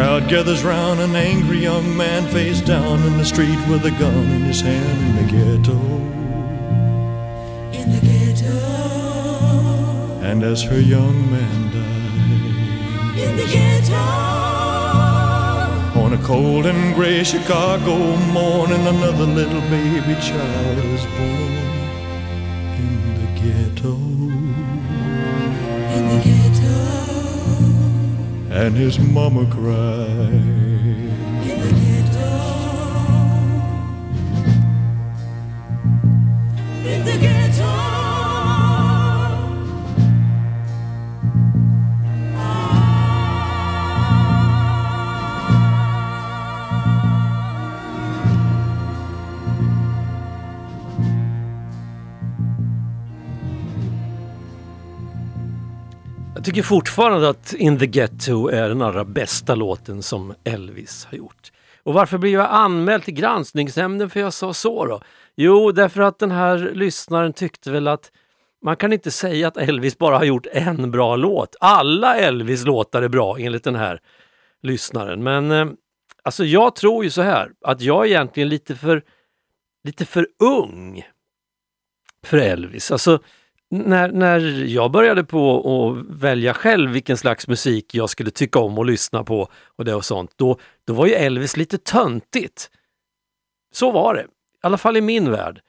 Crowd 0.00 0.30
gathers 0.30 0.64
round, 0.64 0.98
an 0.98 1.14
angry 1.14 1.58
young 1.58 1.94
man 1.94 2.26
face 2.28 2.62
down 2.62 3.02
in 3.02 3.18
the 3.18 3.24
street 3.24 3.58
with 3.68 3.84
a 3.84 3.90
gun 3.90 4.24
in 4.36 4.40
his 4.40 4.62
hand 4.62 4.98
in 5.06 5.16
the 5.16 5.26
ghetto. 5.30 5.78
In 7.78 7.92
the 7.92 8.00
ghetto. 8.00 8.56
And 10.22 10.42
as 10.42 10.62
her 10.62 10.80
young 10.80 11.30
man 11.30 11.60
dies, 11.74 13.22
In 13.24 13.36
the 13.36 13.44
ghetto. 13.44 13.94
On 16.00 16.14
a 16.14 16.22
cold 16.24 16.64
and 16.64 16.94
gray 16.94 17.22
Chicago 17.22 18.16
morning, 18.32 18.86
another 18.86 19.26
little 19.26 19.60
baby 19.68 20.14
child 20.22 20.78
is 20.96 21.04
born 21.14 21.59
And 28.60 28.76
his 28.76 28.98
mama 28.98 29.46
cried. 29.46 30.59
Jag 56.40 56.44
tycker 56.44 56.62
fortfarande 56.62 57.28
att 57.28 57.52
In 57.52 57.78
the 57.78 57.86
Ghetto 57.86 58.48
är 58.48 58.68
den 58.68 58.82
allra 58.82 59.04
bästa 59.04 59.54
låten 59.54 60.02
som 60.02 60.34
Elvis 60.44 61.04
har 61.10 61.18
gjort. 61.18 61.52
Och 61.82 61.94
varför 61.94 62.18
blev 62.18 62.32
jag 62.32 62.48
anmäld 62.50 63.04
till 63.04 63.14
granskningsnämnden 63.14 64.10
för 64.10 64.20
jag 64.20 64.32
sa 64.32 64.54
så 64.54 64.86
då? 64.86 65.00
Jo, 65.36 65.72
därför 65.72 66.00
att 66.00 66.18
den 66.18 66.30
här 66.30 66.70
lyssnaren 66.74 67.32
tyckte 67.32 67.70
väl 67.70 67.88
att 67.88 68.12
man 68.62 68.76
kan 68.76 68.92
inte 68.92 69.10
säga 69.10 69.48
att 69.48 69.56
Elvis 69.56 69.98
bara 69.98 70.16
har 70.16 70.24
gjort 70.24 70.46
en 70.52 70.90
bra 70.90 71.16
låt. 71.16 71.56
Alla 71.60 72.16
Elvis 72.16 72.64
låtar 72.64 73.02
är 73.02 73.08
bra 73.08 73.38
enligt 73.38 73.64
den 73.64 73.76
här 73.76 74.00
lyssnaren. 74.62 75.22
Men 75.22 75.50
eh, 75.50 75.66
alltså 76.22 76.44
jag 76.44 76.74
tror 76.74 77.04
ju 77.04 77.10
så 77.10 77.22
här 77.22 77.50
att 77.60 77.80
jag 77.80 78.04
är 78.04 78.08
egentligen 78.08 78.48
lite 78.48 78.76
för, 78.76 79.02
lite 79.84 80.04
för 80.04 80.26
ung 80.38 81.02
för 82.24 82.38
Elvis. 82.38 82.90
Alltså 82.90 83.18
när, 83.70 84.12
när 84.12 84.64
jag 84.64 84.90
började 84.90 85.24
på 85.24 85.56
att 85.58 86.20
välja 86.20 86.54
själv 86.54 86.90
vilken 86.90 87.16
slags 87.16 87.48
musik 87.48 87.94
jag 87.94 88.10
skulle 88.10 88.30
tycka 88.30 88.58
om 88.58 88.78
och 88.78 88.84
lyssna 88.84 89.24
på 89.24 89.48
och 89.76 89.84
det 89.84 89.94
och 89.94 90.04
sånt, 90.04 90.30
då, 90.36 90.58
då 90.86 90.92
var 90.92 91.06
ju 91.06 91.12
Elvis 91.12 91.56
lite 91.56 91.78
töntigt. 91.78 92.70
Så 93.72 93.92
var 93.92 94.14
det, 94.14 94.22
i 94.22 94.26
alla 94.62 94.78
fall 94.78 94.96
i 94.96 95.00
min 95.00 95.30
värld. 95.30 95.60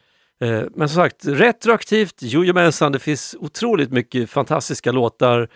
Eh, 0.41 0.63
Men 0.75 0.89
som 0.89 0.95
sagt, 0.95 1.25
retroaktivt, 1.25 2.23
jojomensan, 2.23 2.91
det 2.91 2.99
finns 2.99 3.35
otroligt 3.39 3.91
mycket 3.91 4.29
fantastiska 4.29 4.91
låtar 4.91 5.49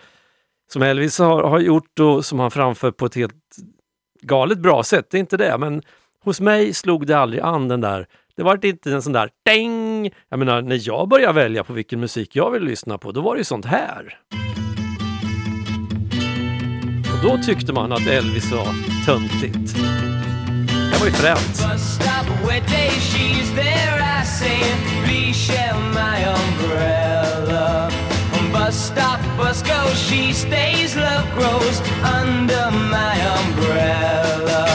som 0.72 0.82
Elvis 0.82 1.18
har, 1.18 1.42
har 1.42 1.60
gjort 1.60 1.98
och 1.98 2.24
som 2.24 2.40
han 2.40 2.50
framför 2.50 2.90
på 2.90 3.06
ett 3.06 3.14
helt 3.14 3.56
galet 4.20 4.58
bra 4.58 4.82
sätt, 4.82 5.06
det 5.10 5.16
är 5.16 5.20
inte 5.20 5.36
det, 5.36 5.58
men 5.58 5.82
hos 6.24 6.40
mig 6.40 6.74
slog 6.74 7.06
det 7.06 7.14
aldrig 7.14 7.42
an 7.42 7.68
den 7.68 7.80
där 7.80 8.06
det 8.36 8.42
var 8.42 8.66
inte 8.66 8.92
en 8.92 9.02
sån 9.02 9.12
där 9.12 9.30
däng. 9.44 10.10
Jag 10.28 10.38
menar, 10.38 10.62
när 10.62 10.88
jag 10.88 11.08
började 11.08 11.32
välja 11.32 11.64
på 11.64 11.72
vilken 11.72 12.00
musik 12.00 12.36
jag 12.36 12.50
ville 12.50 12.66
lyssna 12.66 12.98
på, 12.98 13.12
då 13.12 13.20
var 13.20 13.34
det 13.34 13.38
ju 13.38 13.44
sånt 13.44 13.64
här. 13.64 14.18
Och 17.12 17.22
då 17.22 17.38
tyckte 17.42 17.72
man 17.72 17.92
att 17.92 18.06
Elvis 18.06 18.52
var 18.52 18.66
töntigt. 19.06 19.76
Det 20.92 20.98
var 21.00 21.06
ju 21.06 21.12
fränt. 21.12 21.62
Bus 28.52 28.74
stop 28.86 29.20
bus 29.36 29.62
go, 29.62 29.86
she 29.94 30.32
stays, 30.32 30.96
love 30.96 31.26
grows 31.34 31.80
under 32.02 32.70
my 32.70 33.14
umbrella. 33.38 34.65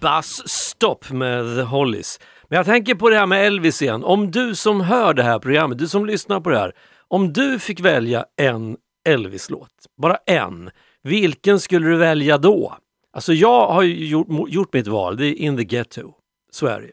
Bus 0.00 0.48
Stop 0.48 0.98
med 1.10 1.56
The 1.56 1.62
Hollies. 1.62 2.20
Men 2.48 2.56
jag 2.56 2.66
tänker 2.66 2.94
på 2.94 3.10
det 3.10 3.16
här 3.16 3.26
med 3.26 3.46
Elvis 3.46 3.82
igen. 3.82 4.04
Om 4.04 4.30
du 4.30 4.54
som 4.54 4.80
hör 4.80 5.14
det 5.14 5.22
här 5.22 5.38
programmet, 5.38 5.78
du 5.78 5.88
som 5.88 6.06
lyssnar 6.06 6.40
på 6.40 6.50
det 6.50 6.58
här. 6.58 6.72
Om 7.08 7.32
du 7.32 7.58
fick 7.58 7.80
välja 7.80 8.26
en 8.36 8.76
Elvis-låt, 9.08 9.70
bara 9.96 10.16
en, 10.26 10.70
vilken 11.02 11.60
skulle 11.60 11.88
du 11.88 11.96
välja 11.96 12.38
då? 12.38 12.76
Alltså 13.12 13.32
jag 13.32 13.68
har 13.68 13.82
ju 13.82 14.06
gjort, 14.06 14.26
gjort 14.48 14.72
mitt 14.72 14.86
val, 14.86 15.16
det 15.16 15.26
är 15.26 15.34
In 15.34 15.56
the 15.56 15.64
Ghetto. 15.64 16.14
Så 16.50 16.66
är 16.66 16.80
det 16.80 16.86
ju. 16.86 16.92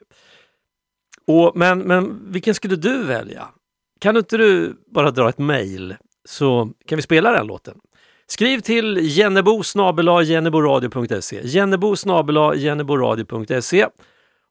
Och, 1.27 1.51
men, 1.55 1.79
men 1.79 2.31
vilken 2.31 2.55
skulle 2.55 2.75
du 2.75 3.03
välja? 3.03 3.47
Kan 3.99 4.17
inte 4.17 4.37
du 4.37 4.75
bara 4.87 5.11
dra 5.11 5.29
ett 5.29 5.37
mejl 5.37 5.95
så 6.25 6.69
kan 6.85 6.95
vi 6.95 7.01
spela 7.01 7.31
den 7.31 7.47
låten? 7.47 7.79
Skriv 8.27 8.59
till 8.59 8.97
jennebo 9.01 9.63
jenneboradio.se 10.23 11.41
jennebo 11.43 11.95
jenneboradio.se 12.55 13.87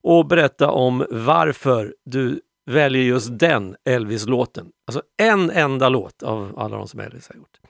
och 0.02 0.26
berätta 0.26 0.70
om 0.70 1.06
varför 1.10 1.94
du 2.04 2.40
väljer 2.66 3.02
just 3.02 3.38
den 3.38 3.76
Elvis-låten. 3.84 4.66
Alltså 4.86 5.02
en 5.22 5.50
enda 5.50 5.88
låt 5.88 6.22
av 6.22 6.58
alla 6.58 6.76
de 6.76 6.88
som 6.88 7.00
Elvis 7.00 7.28
har 7.28 7.36
gjort. 7.36 7.60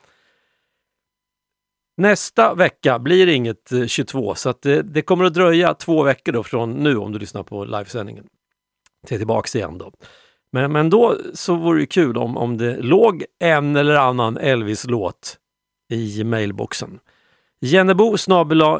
Nästa 1.96 2.54
vecka 2.54 2.98
blir 2.98 3.26
det 3.26 3.34
inget 3.34 3.72
eh, 3.72 3.86
22 3.86 4.34
så 4.34 4.48
att 4.48 4.62
det, 4.62 4.82
det 4.82 5.02
kommer 5.02 5.24
att 5.24 5.34
dröja 5.34 5.74
två 5.74 6.02
veckor 6.02 6.32
då 6.32 6.42
från 6.42 6.70
nu 6.70 6.96
om 6.96 7.12
du 7.12 7.18
lyssnar 7.18 7.42
på 7.42 7.64
livesändningen. 7.64 8.24
Till 9.06 9.18
tillbaks 9.18 9.56
igen 9.56 9.78
då. 9.78 9.92
Men, 10.52 10.72
men 10.72 10.90
då 10.90 11.16
så 11.34 11.54
vore 11.54 11.80
det 11.80 11.86
kul 11.86 12.16
om, 12.16 12.36
om 12.36 12.58
det 12.58 12.76
låg 12.76 13.24
en 13.40 13.76
eller 13.76 13.94
annan 13.94 14.36
Elvis-låt 14.36 15.38
i 15.94 16.24
mailboxen. 16.24 16.98
Jennebo 17.60 18.16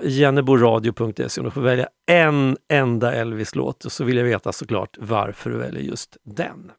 jenneboradio.se 0.03 1.41
och 1.41 1.45
du 1.45 1.51
får 1.51 1.61
välja 1.61 1.89
en 2.07 2.57
enda 2.69 3.15
Elvis-låt 3.15 3.85
och 3.85 3.93
så 3.93 4.05
vill 4.05 4.17
jag 4.17 4.25
veta 4.25 4.53
såklart 4.53 4.97
varför 5.01 5.51
du 5.51 5.57
väljer 5.57 5.83
just 5.83 6.17
den. 6.23 6.73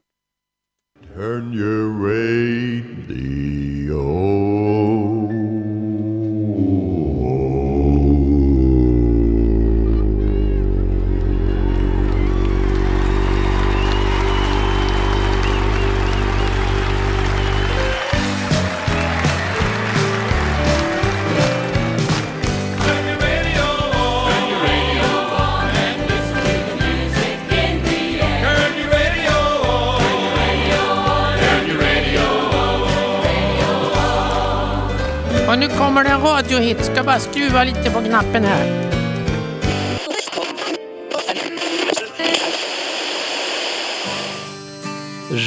Turn 1.14 1.54
your 1.54 2.08
radio. 2.08 3.56
Kommer 35.96 36.08
det 36.08 36.14
en 36.14 36.20
radiohit. 36.20 36.84
Ska 36.84 37.02
bara 37.04 37.18
skruva 37.18 37.64
lite 37.64 37.90
på 37.90 38.00
knappen 38.00 38.44
här. 38.44 38.92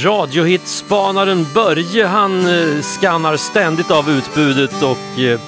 Radiohitspanaren 0.03 1.45
Börje 1.53 2.05
han 2.05 2.47
eh, 2.47 2.81
skannar 2.81 3.37
ständigt 3.37 3.91
av 3.91 4.09
utbudet 4.09 4.83
och 4.83 5.19
eh, 5.19 5.39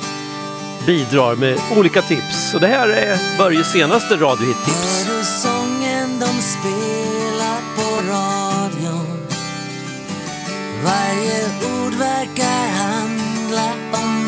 bidrar 0.86 1.36
med 1.36 1.58
olika 1.78 2.02
tips. 2.02 2.54
Och 2.54 2.62
det 2.62 2.68
här 2.68 2.90
är 2.90 3.38
Börjes 3.38 3.72
senaste 3.72 4.16
radiohit-tips. 4.16 5.06
Hör 5.08 5.18
du 5.18 5.24
sången 5.24 6.20
de 6.20 6.42
spelar 6.42 7.60
på 7.76 8.12
radion? 8.12 9.28
Varje 10.84 11.46
ord 11.46 11.94
verkar 11.94 12.68
handla 12.78 13.66
om. 13.92 14.21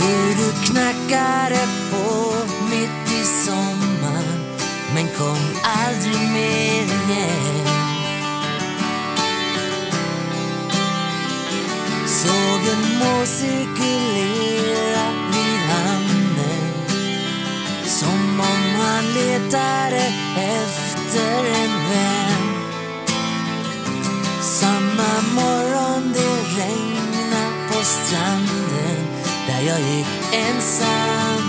Hur 0.00 0.28
du 0.40 0.66
knackade 0.66 1.68
på 1.90 2.34
mitt 2.70 3.12
i 3.20 3.24
sommaren. 3.24 4.40
Men 4.94 5.06
kom 5.18 5.38
aldrig 5.62 6.30
mer 6.32 6.82
igen. 6.82 7.66
Såg 12.06 12.60
en 12.72 12.98
må 12.98 13.26
cirkulera 13.26 15.06
vid 15.32 15.58
hamnen 15.70 16.72
som 17.86 18.40
om 18.40 18.80
han 18.80 19.04
letade 19.14 20.12
efter 20.36 21.44
en 21.44 21.74
vän. 21.90 22.54
Samma 24.42 25.12
morgon 25.34 26.12
det 26.12 26.60
regnade 26.60 27.68
på 27.68 27.84
stranden 27.84 28.49
där 29.60 29.66
jag 29.66 29.80
gick 29.80 30.06
ensam 30.32 31.39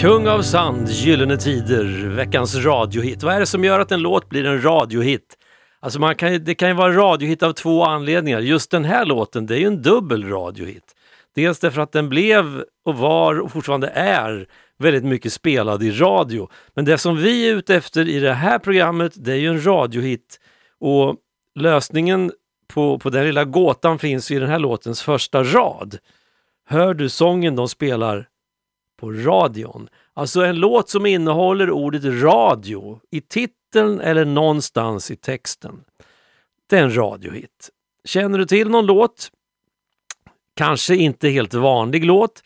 Kung 0.00 0.28
av 0.28 0.42
sand, 0.42 0.88
Gyllene 0.88 1.36
Tider, 1.36 2.08
veckans 2.08 2.56
radiohit. 2.56 3.22
Vad 3.22 3.34
är 3.34 3.40
det 3.40 3.46
som 3.46 3.64
gör 3.64 3.80
att 3.80 3.92
en 3.92 4.00
låt 4.00 4.28
blir 4.28 4.46
en 4.46 4.64
radiohit? 4.64 5.38
Alltså 5.80 6.00
man 6.00 6.16
kan, 6.16 6.44
det 6.44 6.54
kan 6.54 6.68
ju 6.68 6.74
vara 6.74 6.88
en 6.88 6.96
radiohit 6.96 7.42
av 7.42 7.52
två 7.52 7.84
anledningar. 7.84 8.40
Just 8.40 8.70
den 8.70 8.84
här 8.84 9.04
låten, 9.04 9.46
det 9.46 9.54
är 9.54 9.58
ju 9.58 9.66
en 9.66 9.82
dubbel 9.82 10.28
radiohit. 10.28 10.94
Dels 11.34 11.58
därför 11.58 11.80
att 11.80 11.92
den 11.92 12.08
blev 12.08 12.64
och 12.84 12.94
var 12.96 13.40
och 13.40 13.52
fortfarande 13.52 13.88
är 13.88 14.48
väldigt 14.78 15.04
mycket 15.04 15.32
spelad 15.32 15.82
i 15.82 15.90
radio. 15.90 16.48
Men 16.74 16.84
det 16.84 16.98
som 16.98 17.16
vi 17.16 17.48
är 17.48 17.54
ute 17.54 17.74
efter 17.74 18.08
i 18.08 18.20
det 18.20 18.34
här 18.34 18.58
programmet, 18.58 19.12
det 19.16 19.32
är 19.32 19.36
ju 19.36 19.48
en 19.48 19.66
radiohit. 19.66 20.40
Och 20.80 21.16
lösningen 21.54 22.32
på, 22.66 22.98
på 22.98 23.10
den 23.10 23.24
lilla 23.24 23.44
gåtan 23.44 23.98
finns 23.98 24.30
ju 24.30 24.36
i 24.36 24.38
den 24.38 24.50
här 24.50 24.58
låtens 24.58 25.02
första 25.02 25.44
rad. 25.44 25.98
Hör 26.66 26.94
du 26.94 27.08
sången 27.08 27.56
de 27.56 27.68
spelar 27.68 28.28
på 28.98 29.12
radion? 29.12 29.88
Alltså 30.14 30.44
en 30.44 30.56
låt 30.56 30.88
som 30.88 31.06
innehåller 31.06 31.70
ordet 31.70 32.04
radio 32.04 33.00
i 33.10 33.20
titeln 33.20 34.00
eller 34.00 34.24
någonstans 34.24 35.10
i 35.10 35.16
texten. 35.16 35.80
Det 36.70 36.78
är 36.78 36.82
en 36.82 36.96
radiohit. 36.96 37.70
Känner 38.04 38.38
du 38.38 38.46
till 38.46 38.68
någon 38.68 38.86
låt, 38.86 39.30
kanske 40.56 40.96
inte 40.96 41.28
helt 41.28 41.54
vanlig 41.54 42.04
låt, 42.04 42.42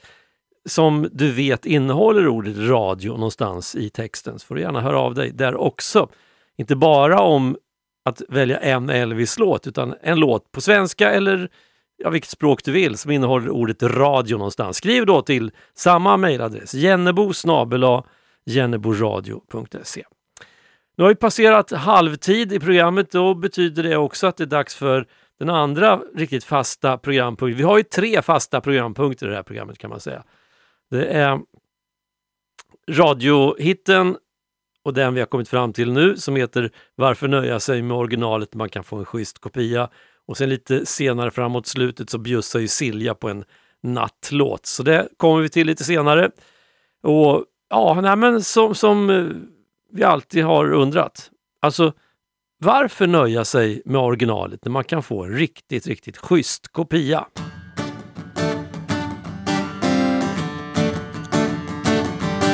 som 0.69 1.09
du 1.12 1.33
vet 1.33 1.67
innehåller 1.67 2.29
ordet 2.29 2.57
radio 2.57 3.12
någonstans 3.12 3.75
i 3.75 3.91
texten 3.91 4.38
så 4.38 4.47
får 4.47 4.55
du 4.55 4.61
gärna 4.61 4.81
höra 4.81 4.99
av 4.99 5.15
dig 5.15 5.31
där 5.31 5.55
också. 5.57 6.09
Inte 6.57 6.77
bara 6.77 7.21
om 7.21 7.57
att 8.05 8.23
välja 8.29 8.59
en 8.59 8.91
Elvis-låt 8.91 9.67
utan 9.67 9.95
en 10.03 10.21
låt 10.21 10.53
på 10.53 10.61
svenska 10.61 11.11
eller 11.11 11.51
ja, 12.03 12.11
vilket 12.11 12.31
språk 12.31 12.65
du 12.65 12.73
vill 12.73 12.99
som 12.99 13.11
innehåller 13.11 13.51
ordet 13.51 13.83
radio 13.83 14.38
någonstans. 14.38 14.77
Skriv 14.77 15.07
då 15.07 15.23
till 15.23 15.51
samma 15.75 16.17
mejladress, 16.17 16.75
jennebo 16.75 17.33
snabel-a 17.33 18.05
jenneboradio.se. 18.45 20.05
Nu 20.97 21.05
har 21.05 21.09
vi 21.09 21.15
passerat 21.15 21.71
halvtid 21.71 22.53
i 22.53 22.61
programmet, 22.61 23.11
då 23.11 23.35
betyder 23.35 23.83
det 23.83 23.97
också 23.97 24.27
att 24.27 24.37
det 24.37 24.45
är 24.45 24.47
dags 24.47 24.75
för 24.75 25.07
den 25.38 25.51
andra 25.51 26.01
riktigt 26.15 26.45
fasta 26.45 26.99
programpunkten. 26.99 27.57
Vi 27.57 27.62
har 27.62 27.79
ju 27.79 27.83
tre 27.83 28.23
fasta 28.23 28.61
programpunkter 28.61 29.27
i 29.27 29.31
det 29.31 29.37
här 29.37 29.43
programmet 29.43 29.79
kan 29.79 29.91
man 29.91 30.01
säga. 30.01 30.25
Det 30.91 31.07
är 31.07 31.41
radiohitten 32.91 34.17
och 34.85 34.95
den 34.95 35.15
vi 35.15 35.21
har 35.21 35.27
kommit 35.27 35.49
fram 35.49 35.73
till 35.73 35.93
nu 35.93 36.17
som 36.17 36.37
heter 36.37 36.71
Varför 36.95 37.29
nöja 37.29 37.61
sig 37.61 37.83
med 37.83 37.97
originalet? 37.97 38.55
Man 38.55 38.69
kan 38.69 38.85
få 38.85 38.97
en 38.97 39.05
schysst 39.05 39.38
kopia. 39.38 39.88
Och 40.29 40.37
sen 40.37 40.49
lite 40.49 40.87
senare 40.87 41.31
framåt 41.31 41.67
slutet 41.67 42.11
så 42.11 42.19
bjussar 42.19 42.61
ju 42.61 42.69
Silja 42.69 43.15
på 43.15 43.29
en 43.29 43.45
nattlåt. 43.83 44.67
Så 44.67 44.83
det 44.83 45.09
kommer 45.17 45.43
vi 45.43 45.49
till 45.49 45.67
lite 45.67 45.85
senare. 45.85 46.31
Och 47.03 47.45
ja, 47.71 48.01
nej, 48.03 48.17
men 48.17 48.43
som, 48.43 48.75
som 48.75 49.11
eh, 49.11 49.27
vi 49.93 50.05
alltid 50.05 50.45
har 50.45 50.73
undrat. 50.73 51.31
Alltså, 51.61 51.93
varför 52.59 53.07
nöja 53.07 53.45
sig 53.45 53.83
med 53.85 54.01
originalet 54.01 54.65
när 54.65 54.73
man 54.73 54.85
kan 54.85 55.03
få 55.03 55.25
en 55.25 55.33
riktigt, 55.33 55.87
riktigt 55.87 56.17
schysst 56.17 56.73
kopia? 56.73 57.27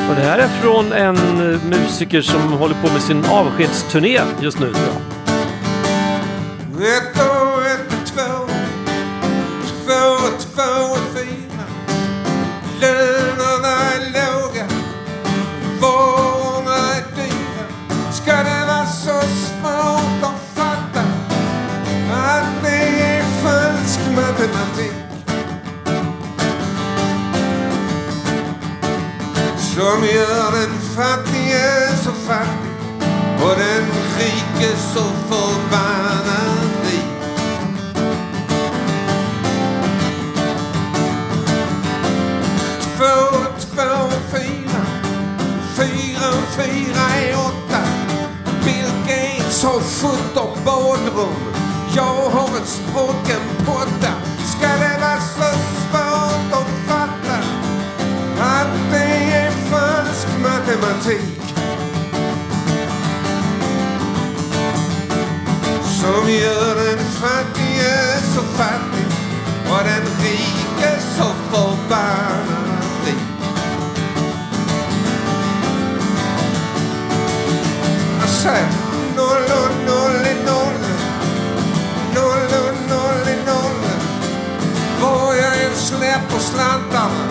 Och 0.09 0.15
det 0.15 0.23
här 0.23 0.39
är 0.39 0.49
från 0.49 0.93
en 0.93 1.17
eh, 1.17 1.65
musiker 1.65 2.21
som 2.21 2.53
håller 2.53 2.75
på 2.75 2.93
med 2.93 3.03
sin 3.03 3.25
avskedsturné 3.25 4.21
just 4.41 4.61
nu. 4.61 4.73
tror 4.73 4.87
jag. 4.87 5.19
För 10.59 10.97
fina. 11.15 11.65
Lönerna 12.81 13.75
är 13.95 14.01
låga, 14.01 14.67
varorna 15.81 16.95
är 16.95 17.05
dyra. 17.17 18.13
Ska 18.13 18.33
det 18.33 18.67
vara 18.67 18.87
så 18.87 19.21
svårt 19.21 20.23
att 20.23 20.41
fatta 20.55 21.01
att 22.13 22.63
det 22.63 23.03
är 23.03 23.23
falsk 23.23 24.01
matematik? 24.17 24.93
Som 29.59 30.05
gör 30.05 30.53
den 30.61 30.81
fattige 30.97 31.97
så 32.05 32.13
fattig 32.13 32.69
och 33.43 33.59
den 33.59 33.88
Så 49.61 49.67
har 49.67 49.81
17 49.81 50.65
badrum. 50.65 51.35
Jag 51.97 52.31
har 52.31 52.49
en 52.57 52.67
potta. 53.67 54.13
Ska 54.47 54.69
det 54.69 55.01
vara 55.01 55.21
så 55.21 55.59
svårt 55.59 56.53
att 56.53 56.69
fatta 56.89 57.39
att 58.41 58.91
det 58.91 59.33
är 59.35 59.51
falsk 59.51 60.29
matematik? 60.43 61.39
som 65.83 66.31
gör 66.31 66.75
den 66.75 66.99
fattige 66.99 68.19
så 68.35 68.43
fattig 68.43 69.07
och 69.71 69.85
den 69.85 70.05
rike 70.23 71.01
så 71.17 71.25
förbannad 71.51 72.85
rik. 73.05 73.19
Jag 78.21 78.29
säger 78.29 78.88
noll 79.29 79.43
och 79.43 79.75
noll 79.87 80.27
är 80.27 80.45
noll, 80.47 80.85
noll 82.15 82.51
och 82.65 82.91
noll 82.91 83.29
är 83.35 83.47
noll. 83.47 83.85
Var 85.01 85.35
jag 85.35 85.65
än 85.65 85.77
släpper 85.77 86.39
slantarna 86.39 87.29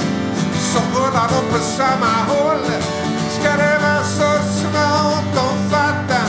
så 0.56 0.80
rullar 0.96 1.30
de 1.30 1.54
på 1.54 1.60
samma 1.60 2.14
håll. 2.28 2.66
Ska 3.40 3.52
det 3.58 3.80
vara 3.82 4.04
så 4.04 4.32
svårt 4.60 5.38
att 5.38 5.72
fatta 5.72 6.22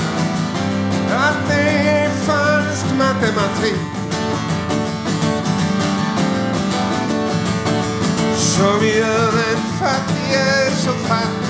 att 1.26 1.48
det 1.48 1.88
är 1.88 2.10
falsk 2.10 2.86
matematik 2.98 3.80
som 8.36 8.86
gör 8.86 9.32
den 9.32 9.62
fattige 9.78 10.70
så 10.76 10.92
fattig 10.92 11.48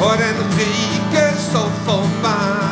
och 0.00 0.16
den 0.18 0.58
rike 0.58 1.32
så 1.52 1.58
förbannad 1.84 2.69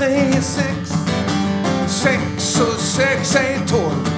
Tre 0.00 0.16
är 0.16 0.40
sex, 0.40 0.92
sex 1.86 2.60
och 2.60 2.80
sex 2.80 3.36
är 3.36 3.66
tolv. 3.68 4.08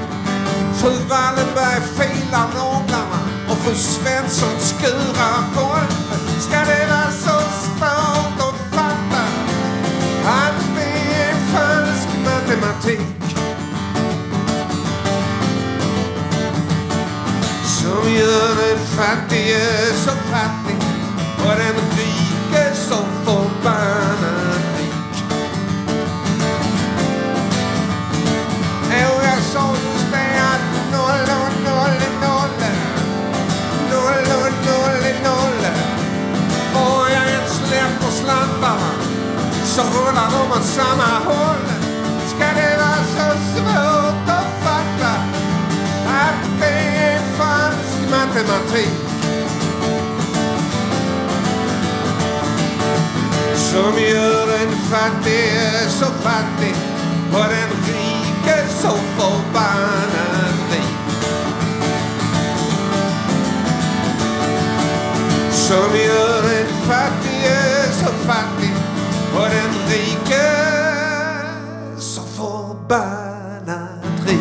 Fru 0.74 0.90
Wallenberg 0.90 1.80
filar 1.96 2.48
naglarna 2.54 3.18
och 3.50 3.56
fru 3.56 3.74
Svensson 3.74 4.60
skurar 4.60 5.54
golv. 5.54 5.92
Ska 6.40 6.58
det 6.58 6.86
vara 6.86 7.10
så 7.10 7.40
svårt 7.40 8.38
att 8.38 8.74
fatta 8.74 9.24
att 10.24 10.64
det 10.76 11.22
är 11.22 11.34
falsk 11.52 12.08
matematik? 12.24 13.36
Som 17.64 18.12
gör 18.12 18.68
den 18.68 18.78
fattige 18.86 19.94
så 20.04 20.10
fattig 20.10 20.61
så 39.72 39.82
rullar 39.82 40.30
de 40.30 40.52
åt 40.52 40.64
samma 40.64 41.12
håll. 41.24 41.64
Ska 42.26 42.46
det 42.60 42.76
vara 42.76 43.04
så 43.16 43.38
svårt 43.54 44.28
att 44.28 44.64
fatta 44.64 45.12
att 46.06 46.60
det 46.60 46.96
är 46.96 47.18
falsk 47.38 48.10
matematik? 48.10 48.92
Som 53.54 53.98
gör 53.98 54.46
den 54.46 54.70
fattige 54.90 55.88
så 55.88 56.06
fattig 56.06 56.74
och 57.32 57.48
den 57.48 57.70
rike 57.86 58.66
så 58.68 58.90
förbannat 59.18 60.72
rik. 60.72 60.96
Som 65.52 65.96
gör 65.96 66.42
den 66.42 66.66
fattige 66.66 66.82
så 66.82 66.92
fattig 66.92 67.21
och 69.36 69.48
den 69.48 69.72
rike 69.90 70.50
som 71.98 72.24
förbannat 72.26 74.28
rik. 74.28 74.40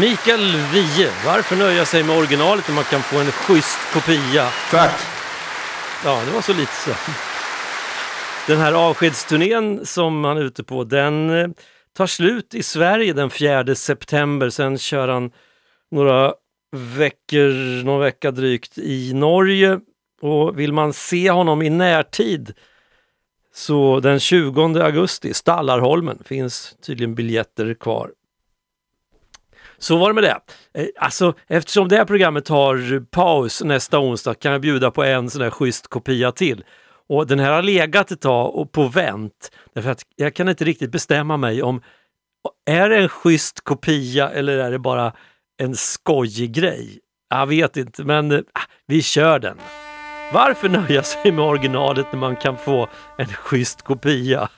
Mikael 0.00 0.56
Wiehe, 0.72 1.10
varför 1.26 1.56
nöja 1.56 1.84
sig 1.84 2.02
med 2.02 2.18
originalet 2.18 2.68
när 2.68 2.74
man 2.74 2.84
kan 2.84 3.02
få 3.02 3.18
en 3.18 3.32
schysst 3.32 3.78
kopia? 3.92 4.48
Tack! 4.70 5.00
Ja, 6.04 6.22
det 6.26 6.32
var 6.34 6.40
så 6.40 6.52
lite 6.52 6.72
så. 6.72 6.90
Den 8.46 8.58
här 8.58 8.72
avskedsturnén 8.72 9.86
som 9.86 10.24
han 10.24 10.36
är 10.36 10.42
ute 10.42 10.64
på, 10.64 10.84
den 10.84 11.30
eh, 11.30 11.48
tar 11.96 12.06
slut 12.06 12.54
i 12.54 12.62
Sverige 12.62 13.12
den 13.12 13.30
4 13.30 13.74
september. 13.74 14.50
Sen 14.50 14.78
kör 14.78 15.08
han 15.08 15.30
några 15.90 16.32
veckor, 16.74 17.84
någon 17.84 18.00
vecka 18.00 18.30
drygt 18.30 18.78
i 18.78 19.12
Norge. 19.14 19.80
Och 20.20 20.58
vill 20.58 20.72
man 20.72 20.92
se 20.92 21.30
honom 21.30 21.62
i 21.62 21.70
närtid 21.70 22.54
så 23.54 24.00
den 24.00 24.20
20 24.20 24.80
augusti, 24.80 25.34
Stallarholmen, 25.34 26.18
finns 26.24 26.76
tydligen 26.86 27.14
biljetter 27.14 27.74
kvar. 27.74 28.10
Så 29.78 29.96
var 29.96 30.08
det 30.08 30.14
med 30.14 30.24
det. 30.24 30.40
Eh, 30.74 30.86
alltså, 30.96 31.34
eftersom 31.46 31.88
det 31.88 31.96
här 31.96 32.04
programmet 32.04 32.48
har 32.48 33.04
paus 33.04 33.62
nästa 33.64 33.98
onsdag 33.98 34.34
kan 34.34 34.52
jag 34.52 34.60
bjuda 34.60 34.90
på 34.90 35.04
en 35.04 35.30
sån 35.30 35.42
där 35.42 35.50
schysst 35.50 35.88
kopia 35.88 36.32
till. 36.32 36.64
Och 37.08 37.26
den 37.26 37.38
här 37.38 37.52
har 37.52 37.62
legat 37.62 38.10
ett 38.10 38.20
tag 38.20 38.54
och 38.54 38.72
på 38.72 38.88
vänt. 38.88 39.50
Därför 39.74 39.90
att 39.90 40.02
jag 40.16 40.34
kan 40.34 40.48
inte 40.48 40.64
riktigt 40.64 40.92
bestämma 40.92 41.36
mig 41.36 41.62
om 41.62 41.82
är 42.66 42.88
det 42.88 42.96
en 42.96 43.08
schysst 43.08 43.60
kopia 43.60 44.30
eller 44.30 44.58
är 44.58 44.70
det 44.70 44.78
bara 44.78 45.12
en 45.62 45.76
skojig 45.76 46.52
grej? 46.52 46.98
Jag 47.30 47.46
vet 47.46 47.76
inte, 47.76 48.04
men 48.04 48.32
äh, 48.32 48.40
vi 48.86 49.02
kör 49.02 49.38
den. 49.38 49.56
Varför 50.32 50.68
nöja 50.68 51.02
sig 51.02 51.32
med 51.32 51.44
originalet 51.44 52.06
när 52.12 52.18
man 52.18 52.36
kan 52.36 52.56
få 52.56 52.88
en 53.18 53.26
schysst 53.26 53.82
kopia? 53.82 54.48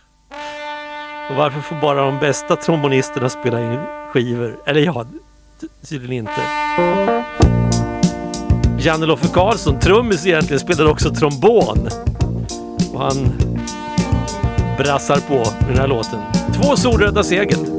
Och 1.30 1.36
varför 1.36 1.60
får 1.60 1.76
bara 1.80 2.00
de 2.00 2.18
bästa 2.18 2.56
trombonisterna 2.56 3.28
spela 3.28 3.72
in 3.72 3.80
skivor? 4.12 4.58
Eller 4.66 4.80
ja, 4.80 5.06
tydligen 5.88 6.12
inte. 6.12 6.40
Janne 8.78 9.06
Loffe 9.06 9.28
Karlsson, 9.28 9.80
trummis 9.80 10.26
egentligen, 10.26 10.60
spelar 10.60 10.90
också 10.90 11.14
trombon. 11.14 11.88
Och 12.92 13.00
han 13.00 13.32
brassar 14.78 15.20
på 15.20 15.34
med 15.34 15.68
den 15.68 15.78
här 15.78 15.88
låten. 15.88 16.20
Två 16.54 16.76
solröda 16.76 17.22
segel. 17.24 17.75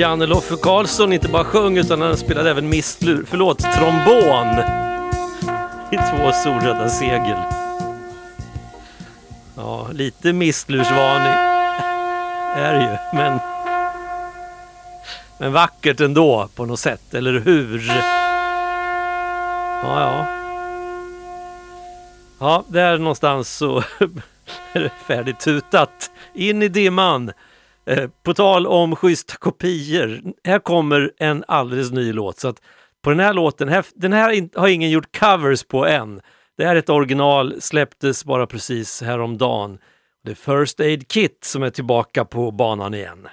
Janne 0.00 0.26
Loffe 0.26 0.56
Karlsson 0.56 1.12
inte 1.12 1.28
bara 1.28 1.44
sjöng 1.44 1.78
utan 1.78 2.00
han 2.00 2.16
spelade 2.16 2.50
även 2.50 2.68
mistlur, 2.68 3.24
förlåt, 3.28 3.58
trombon 3.58 4.58
i 5.92 5.96
två 5.96 6.32
solröda 6.32 6.88
segel. 6.88 7.38
Ja, 9.56 9.88
lite 9.92 10.32
mistlursvarning 10.32 11.32
är 12.56 12.74
det 12.74 12.80
ju, 12.80 13.18
men 13.18 13.38
Men 15.38 15.52
vackert 15.52 16.00
ändå 16.00 16.48
på 16.54 16.66
något 16.66 16.80
sätt, 16.80 17.14
eller 17.14 17.40
hur? 17.40 17.86
Ja, 19.82 20.00
ja. 20.00 20.26
Ja, 22.38 22.64
där 22.68 22.98
någonstans 22.98 23.56
så 23.56 23.78
är 24.72 24.80
det 24.80 24.90
färdigt 25.06 25.40
tutat. 25.40 26.10
In 26.34 26.62
i 26.62 26.68
dimman. 26.68 27.32
Eh, 27.90 28.08
på 28.22 28.34
tal 28.34 28.66
om 28.66 28.96
schyssta 28.96 29.36
kopior. 29.36 30.20
Här 30.44 30.58
kommer 30.58 31.12
en 31.18 31.44
alldeles 31.48 31.90
ny 31.90 32.12
låt. 32.12 32.38
Så 32.38 32.48
att 32.48 32.56
på 33.02 33.10
den 33.10 33.20
här 33.20 33.32
låten, 33.32 33.68
här, 33.68 33.84
den 33.94 34.12
här 34.12 34.58
har 34.60 34.68
ingen 34.68 34.90
gjort 34.90 35.18
covers 35.18 35.64
på 35.64 35.86
än. 35.86 36.20
Det 36.56 36.64
här 36.64 36.74
är 36.74 36.78
ett 36.78 36.90
original, 36.90 37.54
släpptes 37.60 38.24
bara 38.24 38.46
precis 38.46 39.02
häromdagen. 39.02 39.78
Det 40.24 40.30
är 40.30 40.34
First 40.34 40.80
Aid 40.80 41.08
Kit 41.08 41.38
som 41.44 41.62
är 41.62 41.70
tillbaka 41.70 42.24
på 42.24 42.50
banan 42.50 42.94
igen. 42.94 43.28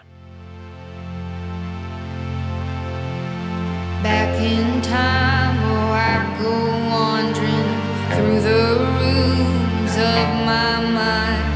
Back 4.04 4.42
in 4.42 4.82
time, 4.82 5.60
oh, 5.66 5.98
I 5.98 6.44
go 6.44 6.54
wandering 6.90 7.70
through 8.16 8.42
the 8.44 8.64
rooms 9.04 9.98
of 9.98 10.28
my 10.46 10.94
mind. 10.94 11.48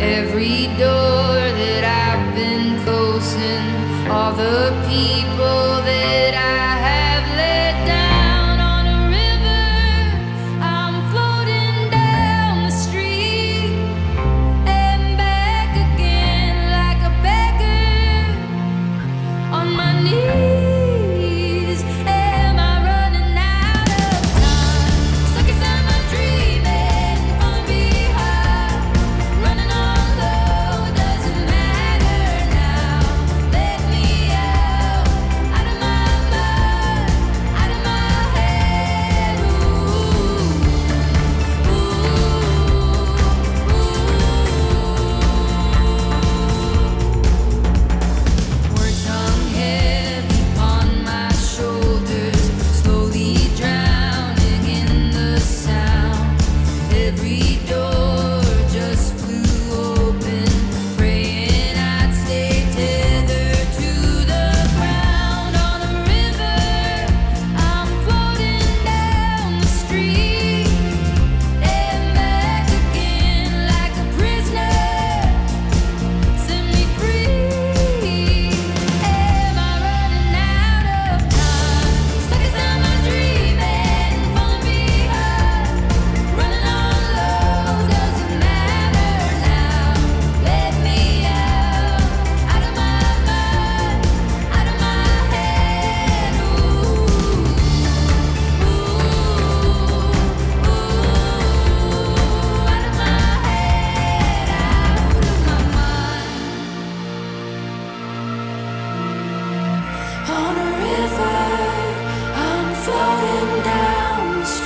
Every 0.00 0.68
door 0.78 1.07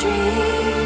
dream 0.02 0.81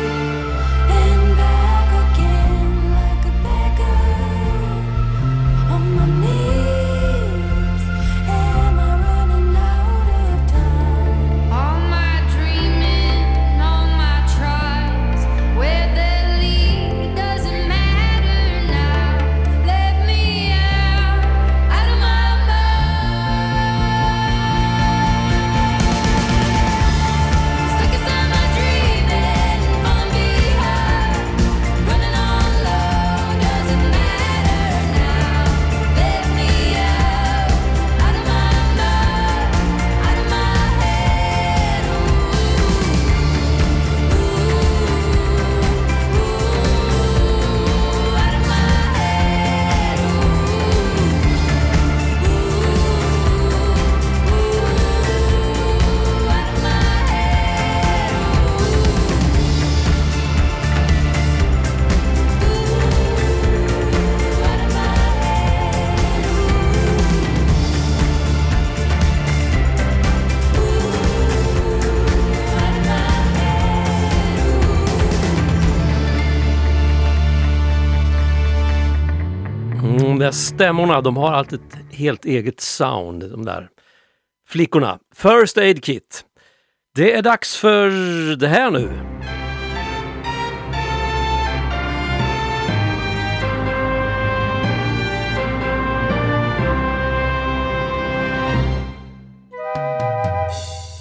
stämmorna, 80.37 81.01
de 81.01 81.17
har 81.17 81.33
alltid 81.33 81.61
ett 81.61 81.95
helt 81.95 82.25
eget 82.25 82.61
sound, 82.61 83.31
de 83.31 83.45
där 83.45 83.69
flickorna. 84.49 84.99
First 85.15 85.59
Aid 85.59 85.85
Kit. 85.85 86.25
Det 86.95 87.15
är 87.15 87.23
dags 87.23 87.57
för 87.57 87.91
det 88.37 88.49
här 88.49 88.71
nu. 88.71 88.89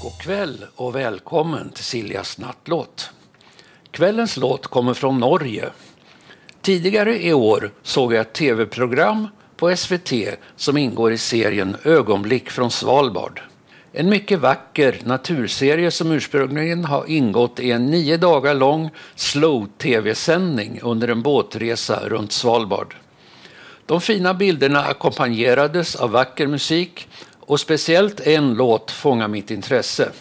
God 0.02 0.22
kväll 0.22 0.66
och 0.76 0.96
välkommen 0.96 1.70
till 1.70 1.84
Siljas 1.84 2.38
nattlåt. 2.38 3.12
Kvällens 3.92 4.38
låt 4.38 4.68
kommer 4.68 4.94
från 4.94 5.20
Norge. 5.20 5.70
Tidigare 6.66 7.24
i 7.24 7.34
år 7.34 7.72
såg 7.84 8.14
jag 8.14 8.22
ett 8.22 8.34
tv-program 8.34 9.28
på 9.58 9.76
SVT 9.76 10.14
som 10.56 10.78
ingår 10.78 11.12
i 11.12 11.18
serien 11.18 11.78
Ögonblick 11.84 12.50
från 12.50 12.72
Svalbard. 12.72 13.42
En 13.92 14.10
mycket 14.10 14.40
vacker 14.40 14.98
naturserie 15.04 15.92
som 15.92 16.12
ursprungligen 16.12 16.86
har 16.86 17.10
ingått 17.10 17.60
i 17.60 17.72
en 17.72 17.86
nio 17.86 18.18
dagar 18.18 18.54
lång 18.54 18.90
slow-tv-sändning 19.16 20.80
under 20.84 21.08
en 21.08 21.22
båtresa 21.22 22.10
runt 22.10 22.32
Svalbard. 22.32 22.96
De 23.86 24.02
fina 24.02 24.34
bilderna 24.34 24.80
ackompanjerades 24.82 25.96
av 25.96 26.12
vacker 26.12 26.48
musik 26.48 27.08
och 27.40 27.60
speciellt 27.60 28.20
en 28.20 28.54
låt 28.54 28.92
fångar 28.92 29.28
mitt 29.28 29.52
intresse. 29.52 30.12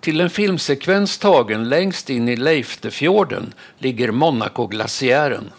Till 0.00 0.20
en 0.20 0.30
filmsekvens 0.30 1.18
tagen 1.18 1.68
längst 1.68 2.10
in 2.10 2.28
i 2.28 2.36
Leiftefjorden 2.36 3.54
ligger 3.78 4.10
Monaco-glaciären. 4.10 5.50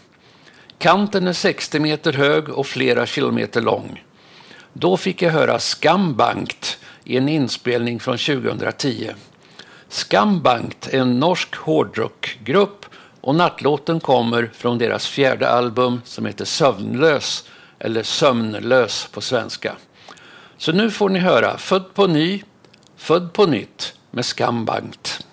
Kanten 0.82 1.28
är 1.28 1.34
60 1.34 1.80
meter 1.80 2.14
hög 2.14 2.50
och 2.50 2.68
flera 2.68 3.06
kilometer 3.06 3.62
lång. 3.62 4.04
Då 4.74 4.98
fick 4.98 5.22
jag 5.22 5.32
höra 5.32 5.60
Skambankt 5.60 6.80
i 7.04 7.18
en 7.18 7.30
inspelning 7.30 8.00
från 8.00 8.18
2010. 8.18 9.12
Skambankt 9.90 10.88
är 10.88 11.00
en 11.00 11.20
norsk 11.20 11.56
hårdrockgrupp 11.56 12.86
och 13.22 13.36
nattlåten 13.36 14.00
kommer 14.00 14.52
från 14.54 14.78
deras 14.78 15.08
fjärde 15.08 15.50
album 15.50 16.02
som 16.06 16.26
heter 16.26 16.46
Sömnlös, 16.46 17.50
eller 17.80 18.04
Sömnlös 18.04 19.08
på 19.12 19.22
svenska. 19.22 19.76
Så 20.58 20.72
nu 20.72 20.92
får 20.92 21.10
ni 21.10 21.20
höra 21.20 21.58
Född 21.58 21.94
på 21.94 22.08
ny, 22.08 22.44
Född 22.98 23.34
på 23.34 23.46
nytt 23.46 23.94
med 24.12 24.26
Skambankt. 24.26 25.26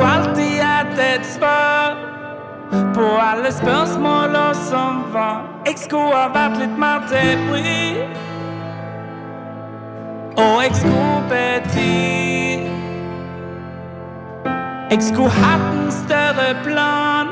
Jeg 0.00 0.08
alltid 0.08 0.60
hatt 0.62 0.98
ett 0.98 1.26
svar 1.26 1.96
På 2.94 3.16
alla 3.20 3.52
spörsmål 3.52 4.36
och 4.36 4.56
som 4.56 5.12
var 5.12 5.42
Jeg 5.66 5.78
skulle 5.78 6.14
ha 6.14 6.28
vært 6.28 6.56
litt 6.58 6.78
mer 6.78 7.04
til 7.10 7.42
bry 7.50 7.82
Og 10.36 10.62
jeg 10.62 10.74
skulle 10.74 11.20
bety 11.28 11.90
Jeg 14.90 15.02
skulle 15.02 15.30
hatt 15.30 15.68
en 15.74 15.92
større 15.92 16.54
plan 16.64 17.28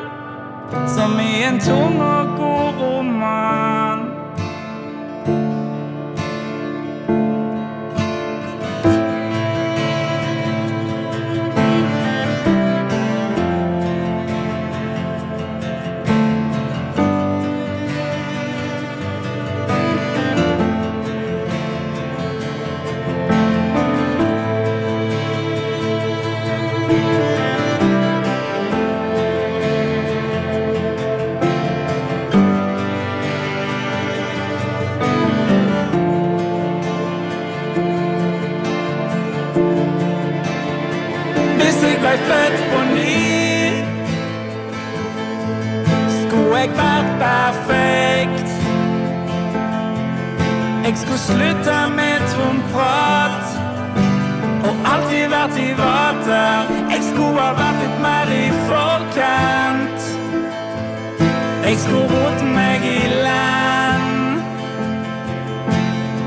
som 0.89 1.21
i 1.21 1.43
en 1.43 1.61
tung 1.61 2.01
og 2.03 2.37
god 2.37 2.73
roman. 2.81 3.68
Skulle 50.99 51.19
sluta 51.19 51.89
med 51.89 52.21
tomprat 52.35 53.59
och 54.63 54.77
alltid 54.93 55.31
varit 55.31 55.59
i 55.59 55.73
vatten. 55.73 56.91
Jeg 56.91 57.03
skulle 57.05 57.41
ha 57.41 57.53
varit 57.53 58.01
med 58.03 58.29
i 58.45 58.51
forkant 58.69 60.01
Jeg 61.65 61.79
skulle 61.79 62.03
rott 62.03 62.43
mig 62.55 62.81
i 62.85 63.23
land 63.23 64.43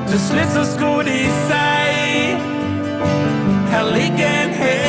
Till 0.07 0.19
slut 0.19 0.49
så 0.53 0.65
skulle 0.65 1.03
de 1.03 1.29
säga, 1.47 2.37
här 3.71 3.85
ligger 3.93 4.27
en 4.43 4.53
hel 4.53 4.80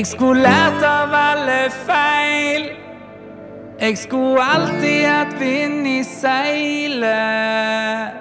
Jeg 0.00 0.06
skulle 0.08 0.40
lært 0.40 0.80
av 0.80 1.10
alle 1.12 1.56
feil 1.84 2.70
Jeg 3.82 3.98
skulle 4.00 4.40
alltid 4.40 5.02
hatt 5.04 5.34
vind 5.36 5.84
i 5.90 5.98
seilet 6.08 8.14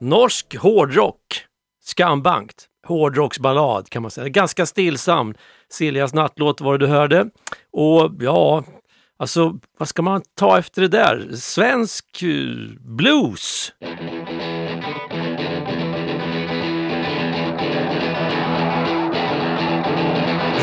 Norsk 0.00 0.56
hårdrock, 0.64 1.42
skambankt. 1.84 2.70
Hårdrocksballad 2.88 3.90
kan 3.90 4.02
man 4.02 4.10
säga. 4.10 4.28
Ganska 4.28 4.66
stillsam. 4.66 5.34
Siljas 5.68 6.14
nattlåt 6.14 6.60
var 6.60 6.78
det 6.78 6.86
du 6.86 6.92
hörde. 6.92 7.26
Och 7.72 8.12
ja, 8.20 8.64
alltså 9.18 9.58
vad 9.78 9.88
ska 9.88 10.02
man 10.02 10.22
ta 10.38 10.58
efter 10.58 10.82
det 10.82 10.88
där? 10.88 11.36
Svensk 11.36 12.22
eh, 12.22 12.28
blues. 12.80 13.72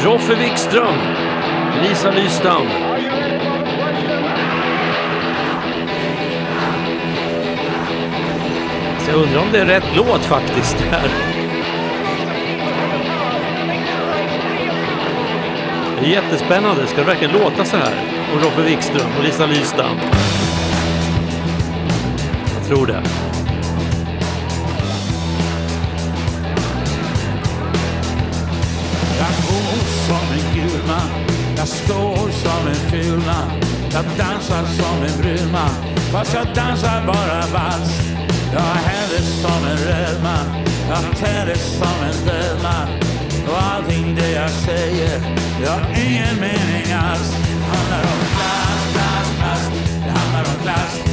Roffe 0.03 0.35
Wikström, 0.35 0.95
Lisa 1.81 2.11
Nystam. 2.11 2.67
Så 8.99 9.11
jag 9.11 9.21
undrar 9.21 9.41
om 9.41 9.47
det 9.51 9.59
är 9.59 9.65
rätt 9.65 9.95
låt 9.95 10.25
faktiskt. 10.25 10.75
Här. 10.81 11.09
Det 15.99 16.05
är 16.05 16.09
jättespännande. 16.09 16.87
Ska 16.87 16.97
det 16.97 17.07
verkligen 17.07 17.33
låta 17.33 17.65
så 17.65 17.77
här? 17.77 17.93
Och 18.33 18.43
Roffe 18.43 18.61
Wikström 18.61 19.11
och 19.17 19.23
Lisa 19.23 19.45
Nystam. 19.45 19.97
Jag 22.55 22.67
tror 22.67 22.87
det. 22.87 23.28
En 30.89 31.09
Jag 31.57 31.67
står 31.67 32.29
som 32.31 32.67
en 32.67 32.75
ful 32.75 33.19
man 33.25 33.61
Jag 33.93 34.05
dansar 34.17 34.65
som 34.65 35.03
en 35.03 35.21
brud 35.21 35.51
Fast 36.11 36.33
jag 36.33 36.55
dansar 36.55 37.05
bara 37.07 37.41
vals. 37.53 37.91
Jag 38.53 38.61
häller 38.61 39.21
som 39.21 39.67
en 39.71 39.77
röd 39.77 40.23
man 40.23 40.63
Jag 40.89 41.17
tänder 41.17 41.55
som 41.55 42.03
en 42.03 42.25
död 42.25 42.57
man 42.63 42.87
Och 43.47 43.63
allting 43.63 44.15
det 44.15 44.31
jag 44.31 44.49
säger 44.49 45.19
Det 45.59 45.69
har 45.69 45.81
ingen 46.07 46.35
mening 46.39 46.93
alls. 46.93 47.31
Det 47.31 47.77
handlar 47.77 48.01
om 48.11 48.19
klass, 48.35 48.93
klass, 48.93 49.29
klass. 49.37 49.69
Det 50.05 50.19
handlar 50.19 50.39
om 50.39 50.63
klass. 50.63 51.08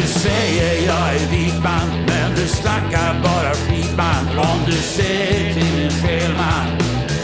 Du 0.00 0.06
säger 0.06 0.86
jag 0.86 1.14
är 1.14 1.26
vit 1.30 1.62
man, 1.64 1.88
men 2.06 2.34
du 2.34 2.46
snackar 2.46 3.22
bara 3.22 3.54
skit 3.54 3.96
man. 3.96 4.38
Om 4.38 4.58
du 4.66 4.72
ser 4.72 5.54
till 5.54 5.74
min 5.76 5.90
själ 5.90 6.32
man, 6.36 6.66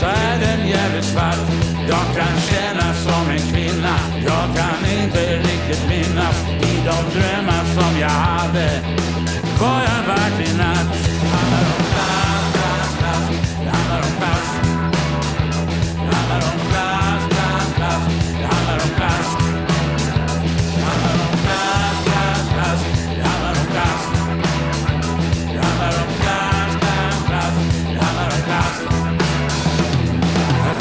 så 0.00 0.06
är 0.06 0.40
den 0.40 0.68
jävligt 0.68 1.04
svart. 1.04 1.38
Jag 1.88 2.06
kan 2.16 2.40
känna 2.50 2.94
som 2.94 3.30
en 3.30 3.52
kvinna, 3.52 3.96
jag 4.26 4.56
kan 4.56 4.80
inte 5.02 5.36
riktigt 5.36 5.88
minnas 5.88 6.36
i 6.48 6.76
de 6.88 6.98
drömmar 7.14 7.64
som 7.74 8.00
jag 8.00 8.08
hade. 8.08 8.80
Var 9.60 9.80
jag 9.80 10.14
verkligen 10.14 10.56
natt? 10.56 11.75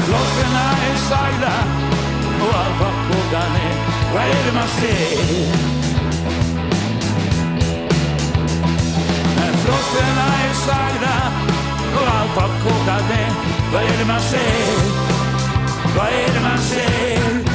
När 0.07 0.91
är 0.91 0.97
sagda 0.97 1.53
och 2.41 2.55
allt 2.55 2.79
vad 2.79 2.93
kokan 3.07 3.55
är, 3.55 3.75
vad 4.13 4.23
är 4.23 4.45
det 4.45 4.53
man 4.53 4.67
ser? 4.67 5.75
När 10.15 10.47
är 10.47 10.53
sagda 10.53 11.15
och 11.95 12.07
allt 12.19 12.35
vad 12.35 12.49
kokat 12.63 13.11
är, 13.11 13.31
vad 13.73 13.83
är 13.83 13.97
det 13.99 14.05
man 14.05 14.21
ser? 14.21 15.05
Vad 15.97 16.07
är 16.07 16.33
det 16.33 16.41
man 16.41 16.57
ser? 16.57 17.54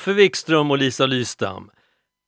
Roffe 0.00 0.12
Wikström 0.12 0.70
och 0.70 0.78
Lisa 0.78 1.06
Lystam. 1.06 1.70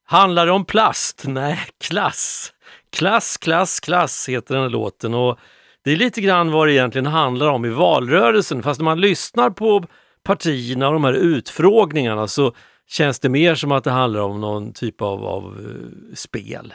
Handlar 0.04 0.46
det 0.46 0.52
om 0.52 0.64
plast? 0.64 1.24
Nej, 1.26 1.58
klass. 1.84 2.52
Klass, 2.90 3.36
klass, 3.36 3.80
klass 3.80 4.28
heter 4.28 4.54
den 4.54 4.62
här 4.62 4.70
låten 4.70 5.14
och 5.14 5.38
det 5.84 5.92
är 5.92 5.96
lite 5.96 6.20
grann 6.20 6.50
vad 6.50 6.68
det 6.68 6.72
egentligen 6.72 7.06
handlar 7.06 7.48
om 7.48 7.64
i 7.64 7.68
valrörelsen. 7.68 8.62
Fast 8.62 8.80
när 8.80 8.84
man 8.84 9.00
lyssnar 9.00 9.50
på 9.50 9.84
partierna 10.24 10.86
och 10.86 10.92
de 10.92 11.04
här 11.04 11.12
utfrågningarna 11.12 12.26
så 12.26 12.54
känns 12.88 13.20
det 13.20 13.28
mer 13.28 13.54
som 13.54 13.72
att 13.72 13.84
det 13.84 13.90
handlar 13.90 14.20
om 14.20 14.40
någon 14.40 14.72
typ 14.72 15.02
av, 15.02 15.24
av 15.24 15.44
eh, 15.44 16.14
spel. 16.14 16.74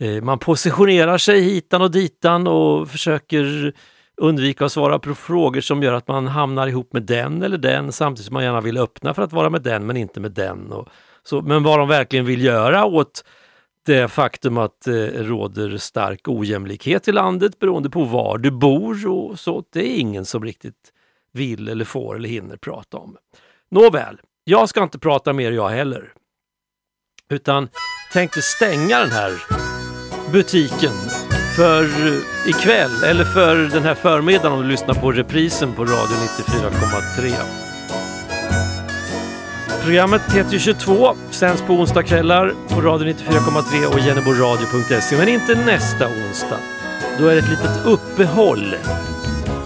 Eh, 0.00 0.22
man 0.22 0.38
positionerar 0.38 1.18
sig 1.18 1.40
hitan 1.40 1.82
och 1.82 1.90
ditan 1.90 2.46
och 2.46 2.88
försöker 2.90 3.72
undvika 4.16 4.64
att 4.64 4.72
svara 4.72 4.98
på 4.98 5.14
frågor 5.14 5.60
som 5.60 5.82
gör 5.82 5.92
att 5.92 6.08
man 6.08 6.26
hamnar 6.26 6.66
ihop 6.66 6.92
med 6.92 7.02
den 7.02 7.42
eller 7.42 7.58
den 7.58 7.92
samtidigt 7.92 8.26
som 8.26 8.34
man 8.34 8.44
gärna 8.44 8.60
vill 8.60 8.78
öppna 8.78 9.14
för 9.14 9.22
att 9.22 9.32
vara 9.32 9.50
med 9.50 9.62
den 9.62 9.86
men 9.86 9.96
inte 9.96 10.20
med 10.20 10.32
den. 10.32 10.72
Och 10.72 10.88
Så, 11.22 11.42
men 11.42 11.62
vad 11.62 11.78
de 11.78 11.88
verkligen 11.88 12.24
vill 12.24 12.44
göra 12.44 12.84
åt 12.84 13.24
det 13.86 14.08
faktum 14.08 14.58
att 14.58 14.80
det 14.84 15.22
råder 15.22 15.76
stark 15.76 16.28
ojämlikhet 16.28 17.08
i 17.08 17.12
landet 17.12 17.58
beroende 17.58 17.90
på 17.90 18.04
var 18.04 18.38
du 18.38 18.50
bor 18.50 19.08
och 19.08 19.38
så, 19.38 19.64
det 19.72 19.80
är 19.80 20.00
ingen 20.00 20.24
som 20.24 20.44
riktigt 20.44 20.92
vill 21.32 21.68
eller 21.68 21.84
får 21.84 22.16
eller 22.16 22.28
hinner 22.28 22.56
prata 22.56 22.96
om. 22.96 23.16
Nåväl, 23.70 24.20
jag 24.44 24.68
ska 24.68 24.82
inte 24.82 24.98
prata 24.98 25.32
mer 25.32 25.52
jag 25.52 25.68
heller. 25.68 26.12
Utan 27.30 27.68
tänkte 28.12 28.42
stänga 28.42 28.98
den 28.98 29.10
här 29.10 29.32
butiken 30.32 30.92
för 31.56 31.88
ikväll 32.46 33.04
eller 33.04 33.24
för 33.24 33.56
den 33.56 33.82
här 33.82 33.94
förmiddagen 33.94 34.52
om 34.52 34.62
du 34.62 34.68
lyssnar 34.68 34.94
på 34.94 35.12
reprisen 35.12 35.72
på 35.72 35.84
Radio 35.84 36.16
94,3. 36.16 37.32
Programmet 39.84 40.22
heter 40.34 40.58
22, 40.58 41.16
sänds 41.30 41.62
på 41.62 41.72
onsdagskvällar 41.72 42.54
på 42.68 42.80
Radio 42.80 43.08
94,3 43.08 43.86
och 43.86 44.00
jenneboradio.se. 44.00 45.16
Men 45.16 45.28
inte 45.28 45.54
nästa 45.54 46.08
onsdag. 46.08 46.58
Då 47.18 47.26
är 47.26 47.34
det 47.34 47.40
ett 47.40 47.48
litet 47.48 47.86
uppehåll. 47.86 48.74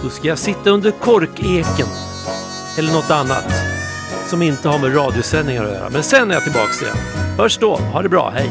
Då 0.03 0.09
ska 0.09 0.27
jag 0.27 0.39
sitta 0.39 0.69
under 0.69 0.91
korkeken 0.91 1.87
eller 2.77 2.93
något 2.93 3.11
annat 3.11 3.53
som 4.27 4.41
inte 4.41 4.69
har 4.69 4.79
med 4.79 4.95
radiosändningar 4.95 5.63
att 5.63 5.71
göra. 5.71 5.89
Men 5.89 6.03
sen 6.03 6.31
är 6.31 6.35
jag 6.35 6.43
tillbaks 6.43 6.81
igen. 6.81 6.97
Hörs 7.37 7.57
då. 7.57 7.75
Ha 7.75 8.01
det 8.01 8.09
bra. 8.09 8.33
Hej! 8.35 8.49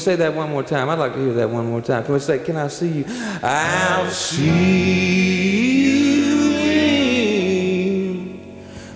Say 0.00 0.16
that 0.16 0.34
one 0.34 0.50
more 0.50 0.62
time? 0.62 0.88
I'd 0.88 0.98
like 0.98 1.12
to 1.14 1.18
hear 1.18 1.34
that 1.34 1.50
one 1.50 1.66
more 1.66 1.80
time. 1.80 2.02
Can 2.04 2.14
we 2.14 2.20
say, 2.20 2.38
Can 2.38 2.56
I 2.56 2.68
see 2.68 2.88
you? 2.88 3.04
I'll 3.42 4.10
see 4.10 5.84
you 5.84 6.56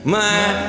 in 0.02 0.11
my 0.11 0.64